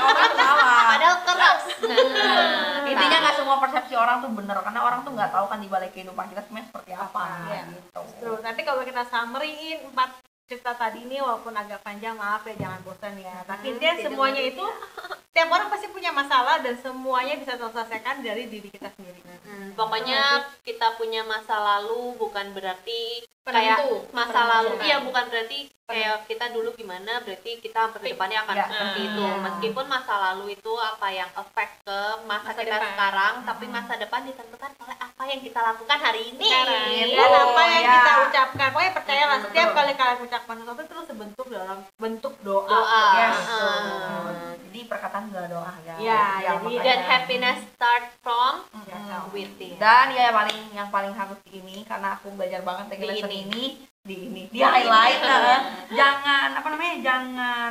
orang 0.00 0.32
salah. 0.32 0.82
padahal 0.88 1.16
keras 1.20 1.62
Nah, 1.80 2.88
intinya 2.88 3.16
nggak 3.20 3.36
semua 3.36 3.56
persepsi 3.58 3.89
orang 4.00 4.16
tuh 4.18 4.30
bener 4.32 4.56
karena 4.58 4.80
orang 4.80 5.00
tuh 5.00 5.12
nggak 5.12 5.30
tahu 5.30 5.46
kan 5.46 5.58
di 5.58 5.68
balik 5.68 5.92
kehidupan 5.92 6.26
kita 6.26 6.40
sebenarnya 6.42 6.68
seperti 6.68 6.92
apa 6.94 7.22
Iya. 7.46 7.62
gitu. 7.70 8.00
True. 8.18 8.38
Tapi 8.40 8.60
kalau 8.62 8.82
kita 8.82 9.02
summary-in 9.06 9.78
empat 9.86 10.10
cerita 10.44 10.72
tadi 10.74 11.04
ini 11.04 11.20
walaupun 11.20 11.54
agak 11.54 11.78
panjang 11.80 12.16
maaf 12.16 12.42
ya 12.42 12.56
jangan 12.56 12.80
bosan 12.82 13.14
ya. 13.16 13.36
Tapi 13.44 13.66
dia 13.76 13.92
semuanya 13.96 14.42
itu 14.42 14.64
tiap 15.30 15.48
orang 15.48 15.68
pasti 15.68 15.86
punya 15.88 16.10
masalah 16.10 16.58
dan 16.58 16.74
semuanya 16.76 17.34
bisa 17.36 17.54
terselesaikan 17.54 18.18
dari 18.20 18.46
diri 18.46 18.66
kita 18.68 18.90
sendiri. 18.90 19.20
Hmm, 19.40 19.70
pokoknya 19.72 20.22
kita 20.60 20.94
punya 20.94 21.22
masa 21.22 21.54
lalu 21.56 22.14
bukan 22.16 22.50
berarti 22.50 23.22
kayak 23.40 23.78
Penentu. 23.78 24.06
masa 24.10 24.40
lalu 24.44 24.70
Penentu. 24.74 24.84
iya 24.84 24.96
bukan 25.00 25.24
berarti 25.26 25.58
kayak 25.82 26.22
kita 26.24 26.46
dulu 26.48 26.70
gimana 26.72 27.18
berarti 27.20 27.58
kita 27.58 27.90
ke 27.90 27.98
depannya 28.04 28.38
akan 28.40 28.54
Iya. 28.54 28.62
seperti 28.64 29.00
itu 29.02 29.24
Iya. 29.24 29.42
meskipun 29.42 29.86
masa 29.88 30.14
lalu 30.20 30.44
itu 30.52 30.72
apa 30.76 31.08
yang 31.10 31.26
efek 31.32 31.68
ke 31.82 31.98
masa, 32.22 32.46
Masa 32.46 32.60
kita 32.60 32.78
depan. 32.78 32.86
sekarang 32.88 33.34
tapi 33.42 33.64
masa 33.66 33.92
depan 33.96 34.20
ditentukan 34.22 34.70
oleh 34.78 34.96
apa 35.00 35.22
yang 35.26 35.40
kita 35.40 35.60
lakukan 35.60 35.98
hari 36.00 36.22
ini 36.28 36.46
Sekarang. 36.46 36.84
Gitu. 36.86 37.16
Dan 37.16 37.32
apa 37.34 37.62
yang 37.66 37.82
ya. 37.82 37.92
kita 37.92 38.12
ucapkan, 38.22 38.68
pokoknya 38.70 38.92
percayalah 38.94 39.34
Betul, 39.34 39.46
setiap 39.48 39.66
betul. 39.66 39.78
kali 39.80 39.92
kalian 39.96 40.18
ucapkan 40.20 40.56
sesuatu 40.56 40.80
itu 40.80 40.94
sebentuk 41.04 41.46
dalam 41.48 41.78
bentuk 41.96 42.34
doa. 42.40 42.68
doa 42.68 43.02
Yes. 43.16 43.38
Hmm. 43.42 44.54
Jadi 44.62 44.80
perkataan 44.86 45.19
juga 45.22 45.42
doa 45.46 45.72
ya. 45.80 45.94
Iya, 45.94 46.22
Ya, 46.38 46.50
jadi- 46.50 46.64
makanya. 46.64 46.82
dan 46.82 46.98
happiness 47.02 47.58
start 47.70 48.04
from 48.18 48.54
Mm-mm. 48.70 49.22
within 49.30 49.74
Dan 49.76 50.06
ya 50.10 50.22
yang 50.24 50.36
paling 50.36 50.60
yang 50.72 50.88
paling 50.88 51.12
harus 51.12 51.38
di 51.42 51.58
ini 51.58 51.82
karena 51.82 52.14
aku 52.14 52.32
belajar 52.32 52.60
banget 52.60 52.84
lesson 52.96 53.28
ini. 53.28 53.44
ini 53.44 53.64
di 54.00 54.16
ini 54.26 54.42
di 54.48 54.58
highlight 54.58 55.20
eh, 55.20 55.60
jangan 55.90 56.56
apa 56.56 56.66
namanya 56.68 56.96
jangan 57.00 57.70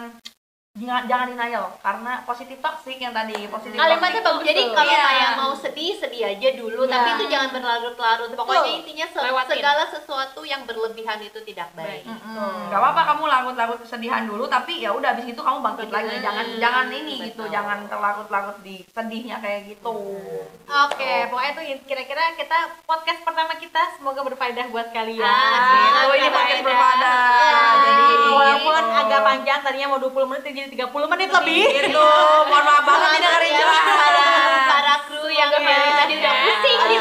jangan 0.71 1.03
jangan 1.03 1.27
denial 1.27 1.65
karena 1.77 2.21
positif 2.23 2.57
toxic 2.59 2.95
yang 2.95 3.09
tadi 3.09 3.49
positif 3.49 3.73
kalimatnya 3.75 4.21
toxic 4.21 4.37
bagus 4.37 4.47
jadi 4.47 4.63
kalau 4.69 4.93
Iya. 4.93 5.03
kayak 5.03 5.31
mau 5.35 5.51
sedih 5.69 5.93
sedih 5.95 6.23
aja 6.27 6.49
dulu 6.55 6.81
Iya. 6.81 6.91
tapi 6.91 7.09
itu 7.11 7.25
jangan 7.27 7.49
berlarut-larut 7.51 8.29
pokoknya 8.31 8.71
intinya 8.75 9.05
se- 9.07 9.21
Lewatin. 9.21 9.51
segala 9.53 9.83
sesuatu 9.87 10.41
yang 10.43 10.61
berlebihan 10.63 11.19
itu 11.19 11.39
tidak 11.43 11.69
baik 11.73 12.03
Mm-mm. 12.03 12.67
Gak 12.67 12.79
apa-apa 12.79 13.01
kamu 13.07 13.23
larut-larut 13.25 13.79
kesedihan 13.79 14.23
dulu 14.23 14.45
tapi 14.45 14.79
ya 14.79 14.91
udah 14.91 15.11
abis 15.11 15.25
itu 15.27 15.39
kamu 15.39 15.59
bangkit 15.59 15.89
lagi 15.89 16.07
Hmm, 16.11 16.23
jangan 16.23 16.45
jangan 16.57 16.85
ini 16.89 17.13
gitu 17.23 17.43
betul. 17.43 17.47
jangan 17.49 17.77
terlarut-larut 17.85 18.57
di 18.59 18.81
sedihnya 18.87 19.37
kayak 19.37 19.61
gitu 19.67 19.95
Oke, 20.69 21.13
pokoknya 21.27 21.51
itu 21.65 21.83
kira-kira 21.83 22.33
kita 22.33 22.57
podcast 22.83 23.21
pertama 23.21 23.53
kita 23.55 23.81
semoga 23.91 24.21
berfaedah 24.21 24.69
buat 24.69 24.89
kalian. 24.89 25.25
Ah, 25.25 26.05
gitu 26.05 26.13
ini 26.15 26.29
podcast 26.29 26.61
berfaedah. 26.61 27.17
Ya, 27.43 27.61
jadi 27.81 28.05
walaupun 28.29 28.73
gitu. 28.75 28.99
agak 28.99 29.21
panjang 29.23 29.59
tadinya 29.59 29.87
mau 29.87 29.99
20 29.99 30.29
menit 30.29 30.43
jadi 30.45 30.69
30 30.69 31.09
menit 31.09 31.29
lebih. 31.31 31.63
gitu 31.81 32.05
mohon 32.45 32.63
maaf 32.63 32.83
banget 32.83 33.09
ya 33.19 33.65
para, 33.81 34.25
para 34.67 34.95
kru 35.05 35.25
yang 35.27 35.49
Semoga 35.59 35.75
dari 35.75 35.91
tadi 35.93 36.13
udah 36.15 36.31
ya. 36.31 36.41
pusing 36.41 36.79
di 36.81 36.97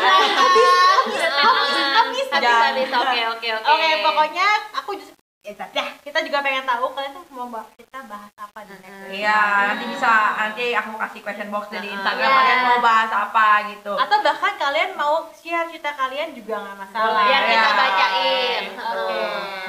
Habis, 2.29 2.57
habis 2.61 2.88
oke 2.90 3.21
oke 3.35 3.49
oke 3.55 3.68
Oke, 3.68 3.88
pokoknya 4.03 4.47
aku 4.75 4.90
just 4.94 5.12
ya 5.40 5.55
dah, 5.57 5.88
kita 6.05 6.18
juga 6.21 6.44
pengen 6.44 6.68
tahu 6.68 6.92
kalian 6.92 7.12
tuh 7.14 7.25
mau 7.33 7.49
bah- 7.49 7.64
kita 7.73 8.05
bahas 8.05 8.29
apa 8.37 8.68
di 8.68 8.75
next. 8.77 9.09
Iya, 9.09 9.40
nanti 9.64 9.85
bisa 9.88 10.12
nanti 10.37 10.64
aku 10.77 10.92
kasih 10.99 11.21
question 11.25 11.49
box 11.49 11.73
di 11.73 11.88
Instagram 11.88 12.21
iya. 12.21 12.37
kalian 12.37 12.61
mau 12.68 12.79
bahas 12.79 13.09
apa 13.09 13.47
gitu. 13.73 13.92
Atau 13.97 14.18
bahkan 14.21 14.55
kalian 14.61 14.90
mau 14.92 15.25
share 15.33 15.66
cerita 15.66 15.97
kalian 15.97 16.37
juga 16.37 16.55
nggak 16.59 16.77
masalah. 16.77 17.23
biar 17.25 17.40
Iya. 17.40 17.49
kita 17.49 17.71
bacain 17.73 18.64
Oke. 18.77 19.23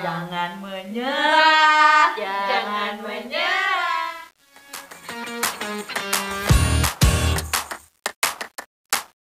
Jangan 0.04 0.49
menyerah. 0.60 2.08